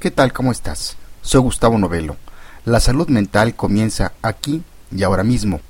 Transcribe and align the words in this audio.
¿Qué 0.00 0.10
tal? 0.10 0.32
¿Cómo 0.32 0.50
estás? 0.50 0.96
Soy 1.20 1.42
Gustavo 1.42 1.76
Novelo. 1.76 2.16
La 2.64 2.80
salud 2.80 3.08
mental 3.08 3.54
comienza 3.54 4.14
aquí 4.22 4.62
y 4.90 5.02
ahora 5.02 5.22
mismo. 5.24 5.60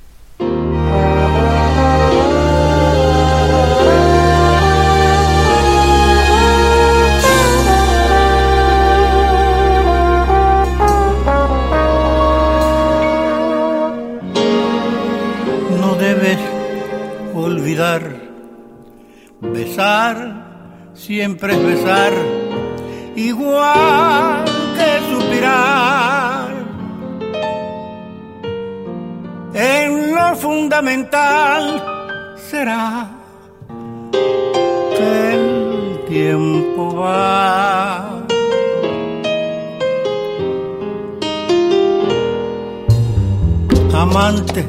No 15.77 15.95
debes 15.97 16.39
olvidar, 17.35 18.15
besar, 19.41 20.93
siempre 20.95 21.55
es 21.55 21.65
besar 21.65 22.40
igual 23.29 24.45
que 24.77 24.91
suspirar. 25.11 26.49
En 29.55 30.15
lo 30.15 30.37
fundamental 30.37 31.63
será 32.51 33.11
que 34.97 35.35
el 35.35 36.05
tiempo 36.09 36.97
va. 36.97 38.17
Amante 43.93 44.67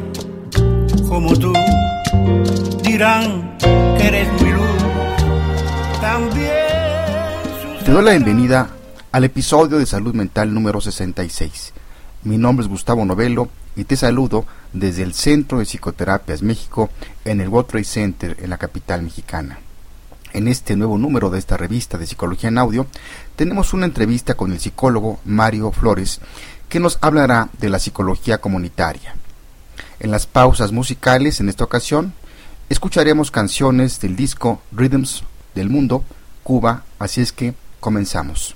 como 1.08 1.34
tú 1.36 1.54
dirán 2.84 3.58
que 3.98 4.08
eres 4.08 4.28
mi 4.42 4.50
luz. 4.52 4.82
También 6.02 6.51
Te 7.84 7.92
doy 7.92 8.06
la 8.06 8.12
bienvenida 8.12 8.70
al 9.12 9.24
episodio 9.24 9.80
de 9.80 9.88
Salud 9.88 10.14
Mental 10.14 10.54
número 10.54 10.80
66. 10.80 11.74
Mi 12.24 12.38
nombre 12.38 12.64
es 12.64 12.70
Gustavo 12.70 13.04
Novelo 13.06 13.50
y 13.76 13.86
te 13.86 13.98
saludo 13.98 14.46
desde 14.72 15.02
el 15.02 15.16
Centro 15.16 15.58
de 15.58 15.66
Psicoterapias 15.66 16.44
México 16.44 16.92
en 17.26 17.42
el 17.42 17.50
World 17.50 17.84
Center 17.84 18.38
en 18.40 18.52
la 18.52 18.60
capital 18.60 19.02
mexicana. 19.02 19.60
En 20.32 20.48
este 20.48 20.76
nuevo 20.76 21.00
número 21.00 21.32
de 21.32 21.40
esta 21.40 21.58
revista 21.58 21.98
de 21.98 22.06
Psicología 22.06 22.50
en 22.50 22.60
Audio 22.60 22.86
tenemos 23.36 23.74
una 23.74 23.88
entrevista 23.88 24.36
con 24.36 24.52
el 24.52 24.60
psicólogo 24.60 25.20
Mario 25.26 25.72
Flores 25.72 26.22
que 26.70 26.80
nos 26.80 27.00
hablará 27.02 27.50
de 27.60 27.70
la 27.70 27.80
psicología 27.80 28.38
comunitaria. 28.38 29.16
En 30.00 30.12
las 30.12 30.28
pausas 30.28 30.72
musicales 30.72 31.40
en 31.40 31.50
esta 31.50 31.64
ocasión 31.64 32.14
escucharemos 32.70 33.32
canciones 33.32 34.00
del 34.00 34.16
disco 34.16 34.62
Rhythms 34.72 35.24
del 35.56 35.70
Mundo, 35.70 36.04
Cuba, 36.44 36.84
así 37.00 37.22
es 37.22 37.34
que 37.34 37.56
comenzamos. 37.82 38.56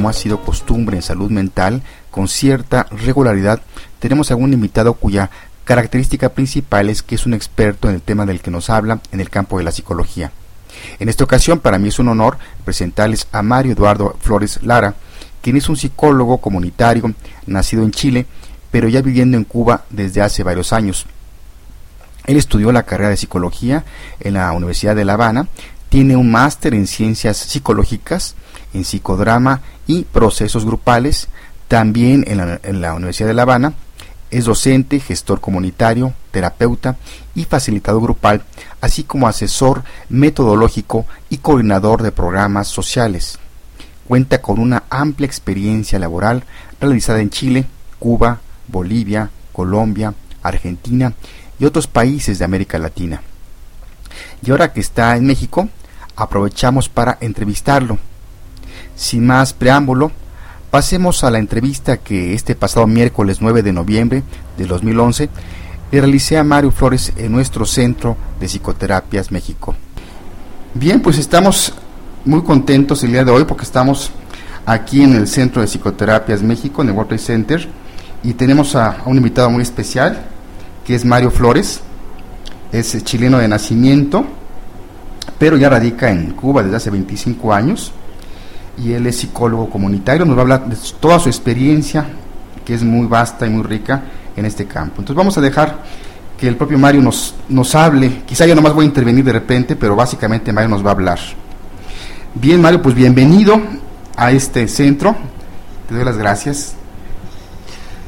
Como 0.00 0.08
ha 0.08 0.14
sido 0.14 0.40
costumbre 0.40 0.96
en 0.96 1.02
salud 1.02 1.30
mental, 1.30 1.82
con 2.10 2.26
cierta 2.26 2.86
regularidad 2.90 3.60
tenemos 3.98 4.30
a 4.30 4.34
un 4.34 4.54
invitado 4.54 4.94
cuya 4.94 5.28
característica 5.64 6.30
principal 6.30 6.88
es 6.88 7.02
que 7.02 7.16
es 7.16 7.26
un 7.26 7.34
experto 7.34 7.86
en 7.86 7.96
el 7.96 8.00
tema 8.00 8.24
del 8.24 8.40
que 8.40 8.50
nos 8.50 8.70
habla 8.70 9.00
en 9.12 9.20
el 9.20 9.28
campo 9.28 9.58
de 9.58 9.64
la 9.64 9.72
psicología. 9.72 10.32
En 11.00 11.10
esta 11.10 11.24
ocasión 11.24 11.58
para 11.58 11.78
mí 11.78 11.88
es 11.88 11.98
un 11.98 12.08
honor 12.08 12.38
presentarles 12.64 13.26
a 13.30 13.42
Mario 13.42 13.72
Eduardo 13.72 14.16
Flores 14.22 14.60
Lara, 14.62 14.94
quien 15.42 15.58
es 15.58 15.68
un 15.68 15.76
psicólogo 15.76 16.38
comunitario 16.38 17.12
nacido 17.44 17.82
en 17.82 17.90
Chile, 17.90 18.24
pero 18.70 18.88
ya 18.88 19.02
viviendo 19.02 19.36
en 19.36 19.44
Cuba 19.44 19.84
desde 19.90 20.22
hace 20.22 20.42
varios 20.42 20.72
años. 20.72 21.04
Él 22.24 22.38
estudió 22.38 22.72
la 22.72 22.84
carrera 22.84 23.10
de 23.10 23.18
psicología 23.18 23.84
en 24.18 24.32
la 24.32 24.50
Universidad 24.52 24.96
de 24.96 25.04
La 25.04 25.12
Habana, 25.12 25.48
tiene 25.90 26.16
un 26.16 26.30
máster 26.30 26.72
en 26.72 26.86
ciencias 26.86 27.36
psicológicas, 27.36 28.34
en 28.72 28.84
psicodrama 28.84 29.60
y 29.90 30.04
procesos 30.04 30.64
grupales, 30.64 31.26
también 31.66 32.24
en 32.28 32.36
la, 32.36 32.60
en 32.62 32.80
la 32.80 32.94
Universidad 32.94 33.26
de 33.26 33.34
La 33.34 33.42
Habana. 33.42 33.74
Es 34.30 34.44
docente, 34.44 35.00
gestor 35.00 35.40
comunitario, 35.40 36.14
terapeuta 36.30 36.96
y 37.34 37.44
facilitador 37.44 38.00
grupal, 38.00 38.44
así 38.80 39.02
como 39.02 39.26
asesor 39.26 39.82
metodológico 40.08 41.06
y 41.28 41.38
coordinador 41.38 42.04
de 42.04 42.12
programas 42.12 42.68
sociales. 42.68 43.40
Cuenta 44.06 44.40
con 44.40 44.60
una 44.60 44.84
amplia 44.90 45.26
experiencia 45.26 45.98
laboral 45.98 46.44
realizada 46.80 47.20
en 47.20 47.30
Chile, 47.30 47.64
Cuba, 47.98 48.40
Bolivia, 48.68 49.28
Colombia, 49.52 50.14
Argentina 50.44 51.12
y 51.58 51.64
otros 51.64 51.88
países 51.88 52.38
de 52.38 52.44
América 52.44 52.78
Latina. 52.78 53.22
Y 54.40 54.52
ahora 54.52 54.72
que 54.72 54.80
está 54.80 55.16
en 55.16 55.26
México, 55.26 55.68
aprovechamos 56.14 56.88
para 56.88 57.18
entrevistarlo. 57.20 57.98
Sin 59.00 59.26
más 59.26 59.54
preámbulo, 59.54 60.12
pasemos 60.70 61.24
a 61.24 61.30
la 61.30 61.38
entrevista 61.38 61.96
que 61.96 62.34
este 62.34 62.54
pasado 62.54 62.86
miércoles 62.86 63.38
9 63.40 63.62
de 63.62 63.72
noviembre 63.72 64.22
de 64.58 64.66
2011 64.66 65.30
le 65.90 66.00
realicé 66.02 66.36
a 66.36 66.44
Mario 66.44 66.70
Flores 66.70 67.14
en 67.16 67.32
nuestro 67.32 67.64
Centro 67.64 68.18
de 68.38 68.46
Psicoterapias 68.46 69.32
México. 69.32 69.74
Bien, 70.74 71.00
pues 71.00 71.16
estamos 71.16 71.72
muy 72.26 72.42
contentos 72.42 73.02
el 73.02 73.12
día 73.12 73.24
de 73.24 73.30
hoy 73.30 73.44
porque 73.44 73.64
estamos 73.64 74.10
aquí 74.66 75.02
en 75.02 75.14
el 75.14 75.28
Centro 75.28 75.62
de 75.62 75.68
Psicoterapias 75.68 76.42
México, 76.42 76.82
en 76.82 76.90
el 76.90 76.94
World 76.94 77.18
Center, 77.18 77.66
y 78.22 78.34
tenemos 78.34 78.76
a, 78.76 78.98
a 78.98 79.02
un 79.06 79.16
invitado 79.16 79.48
muy 79.48 79.62
especial, 79.62 80.26
que 80.84 80.94
es 80.94 81.06
Mario 81.06 81.30
Flores, 81.30 81.80
es 82.70 82.94
eh, 82.94 83.00
chileno 83.00 83.38
de 83.38 83.48
nacimiento, 83.48 84.26
pero 85.38 85.56
ya 85.56 85.70
radica 85.70 86.10
en 86.10 86.32
Cuba 86.32 86.62
desde 86.62 86.76
hace 86.76 86.90
25 86.90 87.54
años, 87.54 87.94
y 88.78 88.92
él 88.92 89.06
es 89.06 89.18
psicólogo 89.18 89.68
comunitario, 89.68 90.24
nos 90.24 90.36
va 90.36 90.40
a 90.40 90.42
hablar 90.42 90.66
de 90.68 90.76
toda 90.98 91.18
su 91.18 91.28
experiencia, 91.28 92.06
que 92.64 92.74
es 92.74 92.82
muy 92.82 93.06
vasta 93.06 93.46
y 93.46 93.50
muy 93.50 93.62
rica 93.62 94.02
en 94.36 94.46
este 94.46 94.66
campo. 94.66 94.96
Entonces 94.98 95.16
vamos 95.16 95.36
a 95.38 95.40
dejar 95.40 95.78
que 96.38 96.48
el 96.48 96.56
propio 96.56 96.78
Mario 96.78 97.02
nos, 97.02 97.34
nos 97.48 97.74
hable, 97.74 98.22
quizá 98.26 98.46
yo 98.46 98.54
nomás 98.54 98.72
voy 98.72 98.84
a 98.84 98.88
intervenir 98.88 99.24
de 99.24 99.32
repente, 99.32 99.76
pero 99.76 99.94
básicamente 99.94 100.52
Mario 100.52 100.70
nos 100.70 100.84
va 100.84 100.88
a 100.88 100.92
hablar. 100.92 101.18
Bien, 102.34 102.60
Mario, 102.62 102.80
pues 102.80 102.94
bienvenido 102.94 103.60
a 104.16 104.30
este 104.30 104.66
centro. 104.68 105.16
Te 105.88 105.94
doy 105.94 106.04
las 106.04 106.16
gracias. 106.16 106.74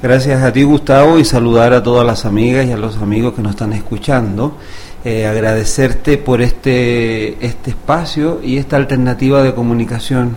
Gracias 0.03 0.43
a 0.43 0.53
ti, 0.53 0.63
Gustavo, 0.63 1.19
y 1.19 1.25
saludar 1.25 1.73
a 1.73 1.83
todas 1.83 2.07
las 2.07 2.25
amigas 2.25 2.67
y 2.67 2.73
a 2.73 2.77
los 2.77 2.97
amigos 2.97 3.35
que 3.35 3.43
nos 3.43 3.53
están 3.53 3.73
escuchando. 3.73 4.57
Eh, 5.05 5.27
agradecerte 5.27 6.17
por 6.17 6.41
este, 6.41 7.45
este 7.45 7.71
espacio 7.71 8.41
y 8.43 8.59
esta 8.59 8.77
alternativa 8.77 9.43
de 9.43 9.53
comunicación 9.53 10.37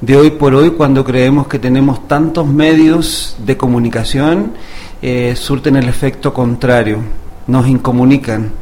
de 0.00 0.16
hoy 0.16 0.30
por 0.30 0.54
hoy, 0.54 0.70
cuando 0.70 1.04
creemos 1.04 1.48
que 1.48 1.58
tenemos 1.58 2.06
tantos 2.06 2.46
medios 2.46 3.36
de 3.38 3.56
comunicación, 3.56 4.52
eh, 5.00 5.34
surten 5.36 5.76
el 5.76 5.88
efecto 5.88 6.34
contrario, 6.34 6.98
nos 7.46 7.66
incomunican. 7.66 8.52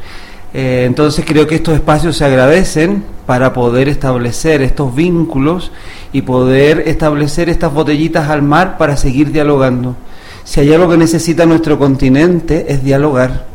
Eh, 0.53 0.85
entonces 0.87 1.25
creo 1.27 1.47
que 1.49 1.57
estos 1.57 1.75
espacios 1.75 2.17
se 2.17 2.25
agradecen 2.25 3.05
para 3.27 3.53
poder 3.53 3.89
establecer 3.89 4.63
estos 4.63 4.95
vínculos 4.95 5.73
y 6.13 6.23
poder 6.23 6.85
establecer 6.87 7.49
estas 7.49 7.75
botellitas 7.75 8.31
al 8.31 8.43
mar 8.43 8.79
para 8.79 8.97
seguir 8.97 9.33
dialogando. 9.33 9.97
Si 10.45 10.61
hay 10.61 10.73
algo 10.73 10.89
que 10.89 10.97
necesita 10.97 11.47
nuestro 11.47 11.79
continente 11.79 12.67
es 12.69 12.85
dialogar. 12.85 13.54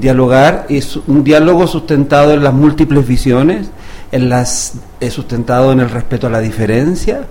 Dialogar 0.00 0.66
es 0.68 0.96
un 0.96 1.22
diálogo 1.22 1.66
sustentado 1.66 2.32
en 2.32 2.42
las 2.42 2.54
múltiples 2.54 3.06
visiones, 3.06 3.70
en 4.12 4.28
las, 4.28 4.74
es 4.98 5.12
sustentado 5.12 5.72
en 5.72 5.80
el 5.80 5.90
respeto 5.90 6.26
a 6.26 6.30
la 6.30 6.40
diferencia, 6.40 7.26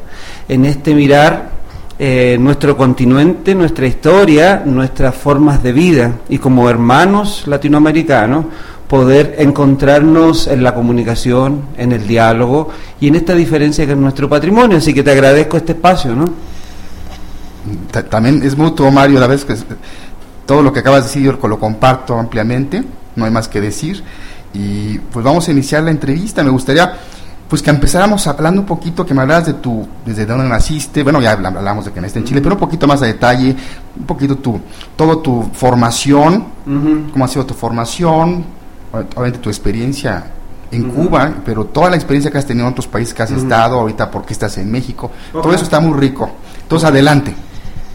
en 0.47 0.65
este 0.65 0.93
mirar 0.93 1.49
eh, 1.97 2.37
nuestro 2.39 2.77
continente, 2.77 3.55
nuestra 3.55 3.87
historia, 3.87 4.61
nuestras 4.65 5.15
formas 5.15 5.61
de 5.63 5.73
vida 5.73 6.13
y 6.29 6.37
como 6.37 6.69
hermanos 6.69 7.43
latinoamericanos 7.47 8.45
poder 8.87 9.35
encontrarnos 9.39 10.47
en 10.47 10.63
la 10.63 10.73
comunicación, 10.73 11.61
en 11.77 11.91
el 11.91 12.07
diálogo 12.07 12.69
y 13.01 13.07
en 13.09 13.15
esta 13.15 13.35
diferencia 13.35 13.85
que 13.85 13.91
es 13.91 13.97
nuestro 13.97 14.29
patrimonio. 14.29 14.77
Así 14.77 14.93
que 14.93 15.03
te 15.03 15.11
agradezco 15.11 15.57
este 15.57 15.73
espacio, 15.73 16.15
¿no? 16.15 16.25
Ta- 17.91 18.03
También 18.03 18.41
es 18.43 18.57
mutuo, 18.57 18.89
Mario, 18.89 19.19
la 19.19 19.27
vez 19.27 19.43
que 19.45 19.53
todo 20.49 20.63
lo 20.63 20.73
que 20.73 20.79
acabas 20.79 21.01
de 21.03 21.07
decir 21.09 21.21
yo 21.21 21.47
lo 21.47 21.59
comparto 21.59 22.17
ampliamente, 22.17 22.83
no 23.15 23.23
hay 23.25 23.29
más 23.29 23.47
que 23.47 23.61
decir. 23.61 24.03
Y 24.51 24.97
pues 24.97 25.23
vamos 25.23 25.47
a 25.47 25.51
iniciar 25.51 25.83
la 25.83 25.91
entrevista. 25.91 26.43
Me 26.43 26.49
gustaría 26.49 26.91
pues 27.47 27.61
que 27.61 27.69
empezáramos 27.69 28.25
hablando 28.25 28.61
un 28.61 28.65
poquito, 28.67 29.05
que 29.05 29.13
me 29.13 29.21
hablas 29.21 29.45
de 29.45 29.53
tu, 29.53 29.87
desde 30.05 30.25
dónde 30.25 30.49
naciste, 30.49 31.03
bueno, 31.03 31.21
ya 31.21 31.33
habla- 31.33 31.49
hablamos 31.49 31.85
de 31.85 31.91
que 31.91 32.01
naciste 32.01 32.19
en 32.19 32.25
Chile, 32.25 32.41
pero 32.41 32.55
un 32.55 32.59
poquito 32.59 32.87
más 32.87 33.01
a 33.03 33.05
detalle, 33.05 33.55
un 33.99 34.05
poquito 34.07 34.37
tu, 34.37 34.59
todo 34.95 35.19
tu 35.19 35.49
formación, 35.53 36.45
cómo 37.11 37.25
ha 37.25 37.27
sido 37.27 37.45
tu 37.45 37.53
formación, 37.53 38.43
obviamente 39.15 39.37
tu 39.39 39.49
experiencia 39.49 40.25
en 40.71 40.89
Cuba, 40.89 41.31
pero 41.45 41.65
toda 41.65 41.89
la 41.91 41.95
experiencia 41.95 42.29
que 42.31 42.37
has 42.39 42.45
tenido 42.45 42.65
en 42.65 42.71
otros 42.71 42.87
países 42.87 43.13
que 43.13 43.21
has 43.23 43.31
estado, 43.31 43.79
ahorita 43.79 44.09
porque 44.11 44.33
estás 44.33 44.57
en 44.57 44.71
México, 44.71 45.11
todo 45.31 45.53
eso 45.53 45.63
está 45.63 45.79
muy 45.79 45.95
rico. 45.99 46.29
Entonces, 46.63 46.87
adelante. 46.89 47.35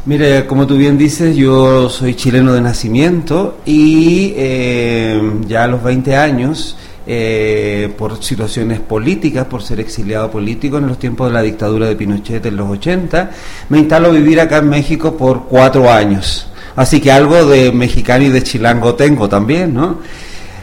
Mire, 0.07 0.45
como 0.47 0.67
tú 0.67 0.77
bien 0.77 0.99
dices, 0.99 1.35
yo 1.35 1.89
soy 1.89 2.15
chileno 2.15 2.53
de 2.53 2.61
nacimiento 2.61 3.61
y 3.65 4.35
eh, 4.37 5.19
ya 5.49 5.65
a 5.65 5.67
los 5.67 5.83
20 5.83 6.15
años, 6.15 6.77
eh, 7.07 7.91
por 7.97 8.23
situaciones 8.23 8.81
políticas, 8.81 9.47
por 9.47 9.63
ser 9.63 9.81
exiliado 9.81 10.31
político 10.31 10.77
en 10.77 10.89
los 10.89 10.99
tiempos 10.99 11.29
de 11.29 11.33
la 11.33 11.41
dictadura 11.41 11.87
de 11.87 11.97
Pinochet 11.97 12.45
en 12.45 12.55
los 12.55 12.69
80, 12.69 13.31
me 13.71 13.79
instalo 13.79 14.09
a 14.09 14.11
vivir 14.11 14.41
acá 14.41 14.59
en 14.59 14.69
México 14.69 15.17
por 15.17 15.45
cuatro 15.45 15.91
años. 15.91 16.49
Así 16.77 17.01
que 17.01 17.11
algo 17.11 17.47
de 17.47 17.73
mexicano 17.73 18.25
y 18.25 18.29
de 18.29 18.43
chilango 18.43 18.97
tengo 18.97 19.27
también, 19.27 19.73
¿no? 19.73 20.01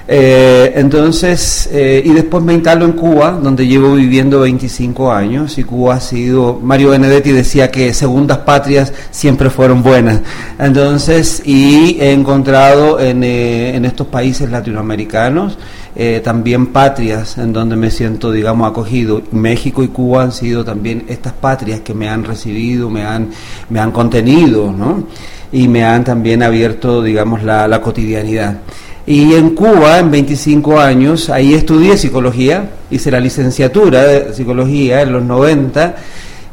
Eh, 0.07 0.73
entonces, 0.75 1.69
eh, 1.71 2.01
y 2.03 2.09
después 2.09 2.43
me 2.43 2.53
instalo 2.53 2.85
en 2.85 2.93
Cuba, 2.93 3.31
donde 3.31 3.67
llevo 3.67 3.93
viviendo 3.93 4.41
25 4.41 5.11
años, 5.11 5.57
y 5.57 5.63
Cuba 5.63 5.95
ha 5.95 5.99
sido, 5.99 6.59
Mario 6.61 6.89
Benedetti 6.89 7.31
decía 7.31 7.71
que 7.71 7.93
segundas 7.93 8.39
patrias 8.39 8.93
siempre 9.11 9.49
fueron 9.49 9.83
buenas. 9.83 10.21
Entonces, 10.59 11.41
y 11.45 11.97
he 11.99 12.11
encontrado 12.11 12.99
en, 12.99 13.23
eh, 13.23 13.75
en 13.75 13.85
estos 13.85 14.07
países 14.07 14.49
latinoamericanos 14.49 15.57
eh, 15.93 16.21
también 16.23 16.67
patrias 16.67 17.37
en 17.37 17.51
donde 17.51 17.75
me 17.75 17.91
siento, 17.91 18.31
digamos, 18.31 18.69
acogido. 18.69 19.21
México 19.31 19.83
y 19.83 19.89
Cuba 19.89 20.23
han 20.23 20.31
sido 20.31 20.63
también 20.63 21.03
estas 21.09 21.33
patrias 21.33 21.81
que 21.81 21.93
me 21.93 22.07
han 22.07 22.23
recibido, 22.23 22.89
me 22.89 23.03
han, 23.03 23.29
me 23.69 23.79
han 23.79 23.91
contenido, 23.91 24.71
¿no? 24.71 25.03
Y 25.51 25.67
me 25.67 25.83
han 25.83 26.05
también 26.05 26.43
abierto, 26.43 27.01
digamos, 27.03 27.43
la, 27.43 27.67
la 27.67 27.81
cotidianidad. 27.81 28.59
Y 29.05 29.33
en 29.33 29.55
Cuba, 29.55 29.99
en 29.99 30.11
25 30.11 30.79
años, 30.79 31.29
ahí 31.29 31.53
estudié 31.53 31.97
psicología, 31.97 32.69
hice 32.91 33.09
la 33.09 33.19
licenciatura 33.19 34.03
de 34.03 34.33
psicología 34.33 35.01
en 35.01 35.13
los 35.13 35.23
90. 35.23 35.95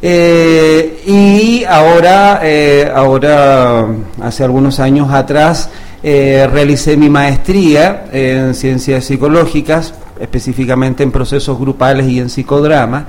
eh, 0.00 1.02
y 1.06 1.64
ahora, 1.64 2.40
eh, 2.42 2.90
ahora, 2.94 3.86
hace 4.22 4.44
algunos 4.44 4.80
años 4.80 5.12
atrás, 5.12 5.68
eh, 6.02 6.48
realicé 6.50 6.96
mi 6.96 7.10
maestría 7.10 8.04
en 8.12 8.54
ciencias 8.54 9.04
psicológicas, 9.04 9.92
específicamente 10.20 11.02
en 11.02 11.10
procesos 11.10 11.58
grupales 11.58 12.08
y 12.08 12.20
en 12.20 12.30
psicodrama. 12.30 13.06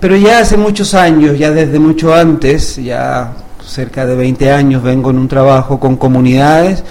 Pero 0.00 0.16
ya 0.16 0.38
hace 0.38 0.56
muchos 0.56 0.94
años, 0.94 1.38
ya 1.38 1.50
desde 1.50 1.78
mucho 1.78 2.14
antes, 2.14 2.76
ya 2.76 3.34
cerca 3.64 4.06
de 4.06 4.16
20 4.16 4.50
años, 4.50 4.82
vengo 4.82 5.10
en 5.10 5.18
un 5.18 5.28
trabajo 5.28 5.78
con 5.78 5.96
comunidades 5.96 6.82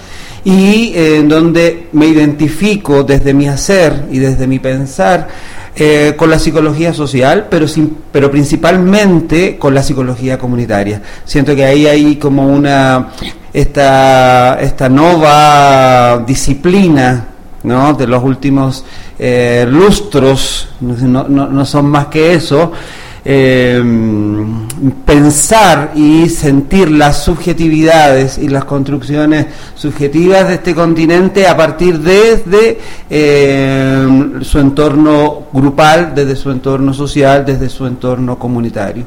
y 0.44 0.92
eh, 0.94 1.18
en 1.18 1.28
donde 1.28 1.88
me 1.92 2.06
identifico 2.06 3.04
desde 3.04 3.34
mi 3.34 3.48
hacer 3.48 4.06
y 4.10 4.18
desde 4.18 4.46
mi 4.46 4.58
pensar 4.58 5.28
eh, 5.76 6.14
con 6.16 6.30
la 6.30 6.38
psicología 6.38 6.92
social, 6.92 7.46
pero, 7.48 7.68
sin, 7.68 7.96
pero 8.10 8.30
principalmente 8.30 9.56
con 9.56 9.74
la 9.74 9.82
psicología 9.82 10.38
comunitaria. 10.38 11.00
Siento 11.24 11.54
que 11.54 11.64
ahí 11.64 11.86
hay 11.86 12.16
como 12.16 12.46
una, 12.46 13.10
esta, 13.52 14.58
esta 14.60 14.88
nueva 14.88 16.24
disciplina 16.26 17.26
¿no? 17.62 17.94
de 17.94 18.06
los 18.06 18.22
últimos 18.22 18.84
eh, 19.18 19.66
lustros, 19.68 20.68
no, 20.80 21.28
no, 21.28 21.46
no 21.46 21.64
son 21.64 21.86
más 21.86 22.06
que 22.06 22.34
eso, 22.34 22.72
eh, 23.24 23.82
pensar 25.04 25.92
y 25.94 26.28
sentir 26.28 26.90
las 26.90 27.22
subjetividades 27.24 28.38
y 28.38 28.48
las 28.48 28.64
construcciones 28.64 29.46
subjetivas 29.74 30.48
de 30.48 30.54
este 30.54 30.74
continente 30.74 31.46
a 31.46 31.56
partir 31.56 31.98
desde 32.00 32.78
eh, 33.08 34.06
su 34.42 34.58
entorno 34.58 35.46
grupal, 35.52 36.14
desde 36.14 36.36
su 36.36 36.50
entorno 36.50 36.94
social, 36.94 37.44
desde 37.44 37.68
su 37.68 37.86
entorno 37.86 38.38
comunitario. 38.38 39.04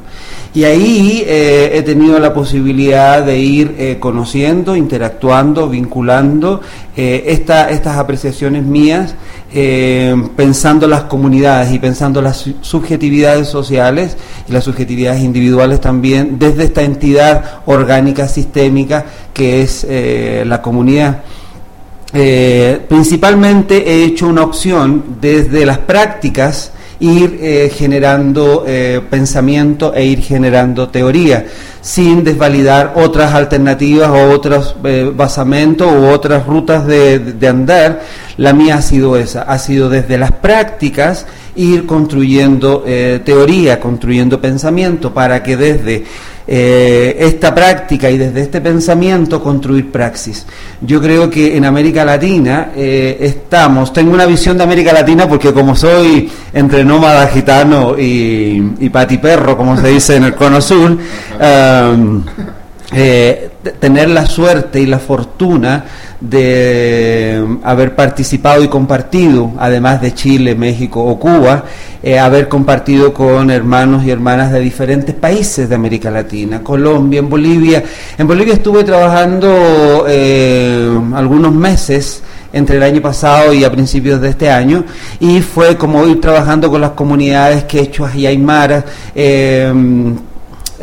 Y 0.54 0.62
ahí 0.62 1.24
eh, 1.26 1.72
he 1.74 1.82
tenido 1.82 2.20
la 2.20 2.32
posibilidad 2.32 3.24
de 3.24 3.38
ir 3.38 3.74
eh, 3.76 3.96
conociendo, 3.98 4.76
interactuando, 4.76 5.68
vinculando 5.68 6.60
eh, 6.96 7.24
esta, 7.26 7.70
estas 7.70 7.98
apreciaciones 7.98 8.62
mías, 8.62 9.16
eh, 9.56 10.14
pensando 10.36 10.88
las 10.88 11.02
comunidades 11.04 11.72
y 11.72 11.78
pensando 11.78 12.20
las 12.20 12.38
su- 12.38 12.54
subjetividades 12.60 13.46
sociales 13.48 14.16
y 14.48 14.52
las 14.52 14.64
subjetividades 14.64 15.22
individuales 15.22 15.80
también 15.80 16.38
desde 16.40 16.64
esta 16.64 16.82
entidad 16.82 17.60
orgánica, 17.66 18.26
sistémica 18.26 19.04
que 19.32 19.62
es 19.62 19.86
eh, 19.88 20.42
la 20.44 20.60
comunidad. 20.60 21.22
Eh, 22.12 22.80
principalmente 22.88 23.88
he 23.88 24.04
hecho 24.04 24.26
una 24.26 24.42
opción 24.42 25.04
desde 25.20 25.64
las 25.64 25.78
prácticas 25.78 26.72
ir 27.00 27.70
generando 27.76 28.64
pensamiento 29.10 29.92
e 29.92 30.04
ir 30.06 30.22
generando 30.22 30.88
teoría 30.88 31.44
sin 31.82 32.24
desvalidar 32.24 32.94
otras 32.96 33.34
alternativas 33.34 34.08
o 34.08 34.30
otros 34.30 34.76
basamentos 35.14 35.92
u 35.92 36.06
otras 36.06 36.46
rutas 36.46 36.86
de, 36.86 37.18
de 37.18 37.48
andar 37.48 38.00
la 38.36 38.52
mía 38.52 38.76
ha 38.76 38.82
sido 38.82 39.16
esa 39.16 39.42
ha 39.42 39.58
sido 39.58 39.88
desde 39.88 40.18
las 40.18 40.32
prácticas 40.32 41.26
ir 41.56 41.86
construyendo 41.86 42.84
eh, 42.86 43.20
teoría 43.24 43.80
construyendo 43.80 44.40
pensamiento 44.40 45.12
para 45.12 45.42
que 45.42 45.56
desde 45.56 46.04
eh, 46.46 47.16
esta 47.20 47.54
práctica 47.54 48.10
y 48.10 48.18
desde 48.18 48.42
este 48.42 48.60
pensamiento 48.60 49.42
construir 49.42 49.90
praxis. 49.90 50.44
Yo 50.82 51.00
creo 51.00 51.30
que 51.30 51.56
en 51.56 51.64
América 51.64 52.04
Latina 52.04 52.70
eh, 52.76 53.16
estamos, 53.18 53.94
tengo 53.94 54.12
una 54.12 54.26
visión 54.26 54.58
de 54.58 54.64
América 54.64 54.92
Latina 54.92 55.26
porque 55.26 55.54
como 55.54 55.74
soy 55.74 56.30
entre 56.52 56.84
nómada 56.84 57.28
gitano 57.28 57.98
y, 57.98 58.74
y 58.78 58.90
patiperro, 58.90 59.56
como 59.56 59.78
se 59.78 59.88
dice 59.88 60.16
en 60.16 60.24
el 60.24 60.34
Cono 60.34 60.60
Sur, 60.60 60.90
um, 61.40 62.22
eh, 62.94 63.50
tener 63.80 64.08
la 64.08 64.26
suerte 64.26 64.80
y 64.80 64.86
la 64.86 64.98
fortuna 64.98 65.84
de 66.20 66.44
eh, 67.36 67.44
haber 67.62 67.94
participado 67.94 68.62
y 68.62 68.68
compartido, 68.68 69.52
además 69.58 70.00
de 70.00 70.14
Chile, 70.14 70.54
México 70.54 71.04
o 71.04 71.18
Cuba, 71.18 71.64
eh, 72.02 72.18
haber 72.18 72.48
compartido 72.48 73.12
con 73.12 73.50
hermanos 73.50 74.04
y 74.04 74.10
hermanas 74.10 74.52
de 74.52 74.60
diferentes 74.60 75.14
países 75.14 75.68
de 75.68 75.74
América 75.74 76.10
Latina, 76.10 76.62
Colombia, 76.62 77.18
en 77.18 77.28
Bolivia. 77.28 77.82
En 78.16 78.26
Bolivia 78.26 78.54
estuve 78.54 78.84
trabajando 78.84 80.04
eh, 80.08 80.98
algunos 81.14 81.52
meses 81.52 82.22
entre 82.52 82.76
el 82.76 82.82
año 82.82 83.02
pasado 83.02 83.52
y 83.52 83.64
a 83.64 83.70
principios 83.70 84.20
de 84.20 84.30
este 84.30 84.50
año 84.50 84.84
y 85.18 85.40
fue 85.40 85.76
como 85.76 86.06
ir 86.06 86.20
trabajando 86.20 86.70
con 86.70 86.80
las 86.80 86.92
comunidades 86.92 87.64
quechuas 87.64 88.14
y 88.14 88.26
aymaras 88.26 88.84
eh, 89.14 89.72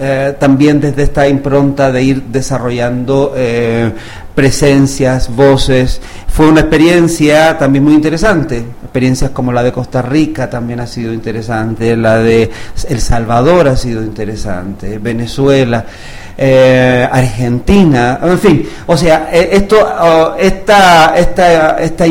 eh, 0.01 0.35
también 0.39 0.81
desde 0.81 1.03
esta 1.03 1.27
impronta 1.27 1.91
de 1.91 2.01
ir 2.01 2.23
desarrollando 2.23 3.33
eh, 3.37 3.91
presencias, 4.33 5.33
voces. 5.35 6.01
Fue 6.27 6.47
una 6.47 6.61
experiencia 6.61 7.57
también 7.59 7.83
muy 7.83 7.93
interesante. 7.93 8.65
Experiencias 8.81 9.29
como 9.29 9.53
la 9.53 9.61
de 9.61 9.71
Costa 9.71 10.01
Rica 10.01 10.49
también 10.49 10.79
ha 10.79 10.87
sido 10.87 11.13
interesante, 11.13 11.95
la 11.95 12.17
de 12.17 12.49
El 12.89 12.99
Salvador 12.99 13.67
ha 13.67 13.77
sido 13.77 14.03
interesante, 14.03 14.97
Venezuela. 14.97 15.85
eh, 16.37 17.07
Argentina, 17.11 18.19
en 18.23 18.39
fin, 18.39 18.69
o 18.87 18.97
sea, 18.97 19.29
esto, 19.31 19.77
oh, 19.77 20.35
esta, 20.39 21.13
esta, 21.15 21.77
esta 21.77 22.07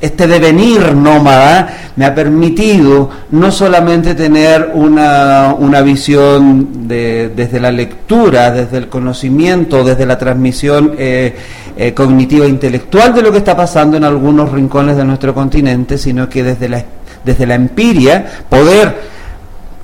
este 0.00 0.26
devenir 0.26 0.94
nómada 0.94 1.68
me 1.96 2.06
ha 2.06 2.14
permitido 2.14 3.10
no 3.32 3.50
solamente 3.52 4.14
tener 4.14 4.70
una, 4.72 5.54
una 5.58 5.82
visión 5.82 6.88
de- 6.88 7.30
desde 7.36 7.60
la 7.60 7.70
lectura, 7.70 8.50
desde 8.50 8.78
el 8.78 8.88
conocimiento, 8.88 9.84
desde 9.84 10.06
la 10.06 10.16
transmisión 10.16 10.94
eh, 10.96 11.36
eh, 11.76 11.92
cognitiva 11.92 12.46
e 12.46 12.48
intelectual 12.48 13.12
de 13.14 13.22
lo 13.22 13.30
que 13.30 13.38
está 13.38 13.54
pasando 13.56 13.96
en 13.98 14.04
algunos 14.04 14.50
rincones 14.50 14.96
de 14.96 15.04
nuestro 15.04 15.34
continente, 15.34 15.98
sino 15.98 16.28
que 16.28 16.42
desde 16.42 16.68
la, 16.70 16.82
desde 17.24 17.46
la 17.46 17.54
empiria 17.56 18.24
poder 18.48 19.20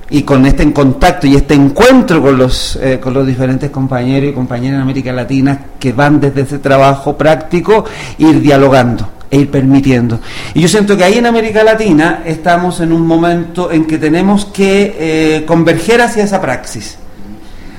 y 0.09 0.23
con 0.23 0.45
este 0.45 0.71
contacto 0.71 1.27
y 1.27 1.35
este 1.35 1.53
encuentro 1.53 2.21
con 2.21 2.37
los, 2.37 2.77
eh, 2.81 2.97
con 2.99 3.13
los 3.13 3.27
diferentes 3.27 3.69
compañeros 3.69 4.29
y 4.31 4.33
compañeras 4.33 4.77
en 4.77 4.81
América 4.81 5.11
Latina 5.11 5.59
que 5.77 5.91
van 5.93 6.19
desde 6.19 6.41
ese 6.41 6.59
trabajo 6.59 7.17
práctico 7.17 7.83
ir 8.17 8.41
dialogando 8.41 9.09
e 9.29 9.37
ir 9.37 9.51
permitiendo. 9.51 10.19
Y 10.53 10.61
yo 10.61 10.67
siento 10.67 10.95
que 10.95 11.03
ahí 11.03 11.17
en 11.17 11.25
América 11.25 11.63
Latina 11.63 12.23
estamos 12.25 12.79
en 12.79 12.91
un 12.93 13.05
momento 13.05 13.71
en 13.71 13.85
que 13.85 13.97
tenemos 13.97 14.45
que 14.45 14.95
eh, 14.99 15.45
converger 15.45 16.01
hacia 16.01 16.23
esa 16.23 16.41
praxis. 16.41 16.97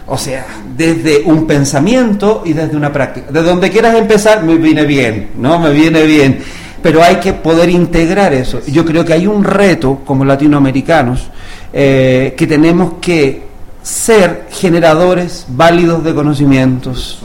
O 0.06 0.16
sea, 0.16 0.46
desde 0.76 1.22
un 1.24 1.46
pensamiento 1.46 2.42
y 2.44 2.54
desde 2.54 2.76
una 2.76 2.92
práctica. 2.92 3.30
De 3.30 3.42
donde 3.42 3.70
quieras 3.70 3.94
empezar, 3.94 4.42
me 4.42 4.56
viene 4.56 4.84
bien, 4.84 5.30
¿no? 5.36 5.58
Me 5.58 5.70
viene 5.70 6.02
bien. 6.04 6.38
Pero 6.82 7.02
hay 7.02 7.16
que 7.16 7.34
poder 7.34 7.68
integrar 7.68 8.32
eso. 8.32 8.60
Yo 8.66 8.84
creo 8.84 9.04
que 9.04 9.12
hay 9.12 9.26
un 9.26 9.44
reto 9.44 10.00
como 10.06 10.24
latinoamericanos 10.24 11.28
eh, 11.72 12.34
que 12.36 12.46
tenemos 12.46 12.94
que 13.00 13.42
ser 13.82 14.46
generadores 14.50 15.44
válidos 15.48 16.02
de 16.04 16.14
conocimientos. 16.14 17.22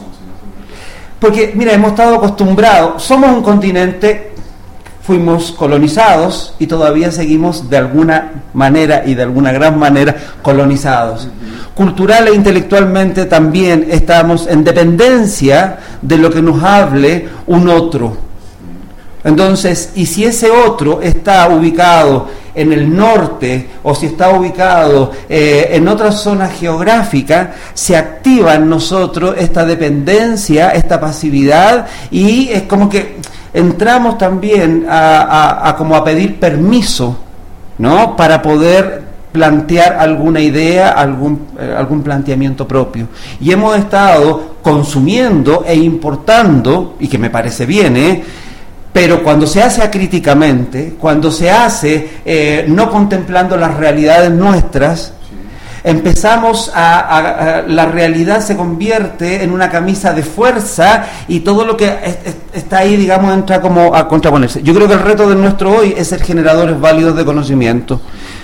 Porque, 1.24 1.54
mira, 1.56 1.72
hemos 1.72 1.92
estado 1.92 2.16
acostumbrados, 2.16 3.02
somos 3.02 3.32
un 3.32 3.42
continente, 3.42 4.34
fuimos 5.04 5.54
colonizados 5.54 6.54
y 6.60 6.68
todavía 6.68 7.12
seguimos 7.12 7.70
de 7.70 7.78
alguna 7.78 8.44
manera 8.54 9.04
y 9.06 9.16
de 9.16 9.24
alguna 9.24 9.54
gran 9.54 9.80
manera 9.80 10.18
colonizados. 10.42 11.30
Cultural 11.76 12.28
e 12.28 12.36
intelectualmente 12.36 13.24
también 13.24 13.88
estamos 13.90 14.48
en 14.48 14.66
dependencia 14.66 15.78
de 16.02 16.18
lo 16.18 16.30
que 16.30 16.42
nos 16.42 16.62
hable 16.62 17.30
un 17.48 17.70
otro. 17.70 18.18
Entonces, 19.24 19.94
y 19.96 20.08
si 20.08 20.26
ese 20.26 20.52
otro 20.52 21.02
está 21.02 21.48
ubicado 21.48 22.28
en 22.56 22.72
el 22.72 22.96
norte 22.96 23.70
o 23.84 23.96
si 23.96 24.08
está 24.08 24.30
ubicado 24.30 25.12
eh, 25.28 25.70
en 25.72 25.88
otra 25.88 26.12
zona 26.12 26.48
geográfica, 26.50 27.54
se 27.74 27.96
activa 27.98 28.56
en 28.56 28.70
nosotros 28.70 29.36
esta 29.38 29.66
dependencia, 29.66 30.70
esta 30.70 31.00
pasividad 31.00 31.88
y 32.12 32.50
es 32.50 32.64
como 32.64 32.90
que 32.90 33.18
entramos 33.54 34.18
también 34.18 34.86
a, 34.90 35.68
a- 35.70 35.76
como 35.76 35.96
a 35.96 36.04
pedir 36.04 36.40
permiso, 36.40 37.18
¿no? 37.78 38.16
Para 38.16 38.42
poder 38.42 39.04
plantear 39.32 39.94
alguna 39.94 40.40
idea, 40.40 40.90
algún, 40.90 41.48
eh, 41.60 41.74
algún 41.76 42.04
planteamiento 42.04 42.68
propio. 42.68 43.08
Y 43.42 43.52
hemos 43.52 43.76
estado 43.76 44.54
consumiendo 44.62 45.64
e 45.68 45.76
importando, 45.76 46.94
y 47.00 47.08
que 47.08 47.18
me 47.18 47.32
parece 47.32 47.66
bien, 47.66 47.98
¿eh? 47.98 48.24
Pero 48.94 49.24
cuando 49.24 49.48
se 49.48 49.62
hace 49.62 49.82
acríticamente, 49.82 50.94
cuando 51.00 51.32
se 51.32 51.50
hace 51.50 52.10
eh, 52.24 52.66
no 52.68 52.90
contemplando 52.92 53.58
las 53.58 53.76
realidades 53.76 54.30
nuestras, 54.32 55.14
empezamos 55.84 56.72
a, 56.74 57.00
a- 57.00 57.20
a- 57.58 57.62
la 57.64 57.86
realidad 57.88 58.40
se 58.42 58.56
convierte 58.56 59.44
en 59.44 59.52
una 59.52 59.70
camisa 59.70 60.14
de 60.14 60.24
fuerza 60.24 61.06
y 61.28 61.42
todo 61.42 61.66
lo 61.66 61.76
que 61.76 61.88
es- 61.88 62.18
es- 62.26 62.36
está 62.54 62.78
ahí, 62.80 62.96
digamos, 62.96 63.34
entra 63.34 63.60
como 63.60 63.94
a 63.96 64.08
contraponerse. 64.08 64.62
Yo 64.64 64.74
creo 64.74 64.88
que 64.88 64.94
el 64.94 65.02
reto 65.02 65.28
de 65.28 65.36
nuestro 65.36 65.72
hoy 65.76 65.94
es 65.98 66.08
ser 66.08 66.22
generadores 66.24 66.80
válidos 66.80 67.16
de 67.18 67.26
conocimiento. 67.26 68.00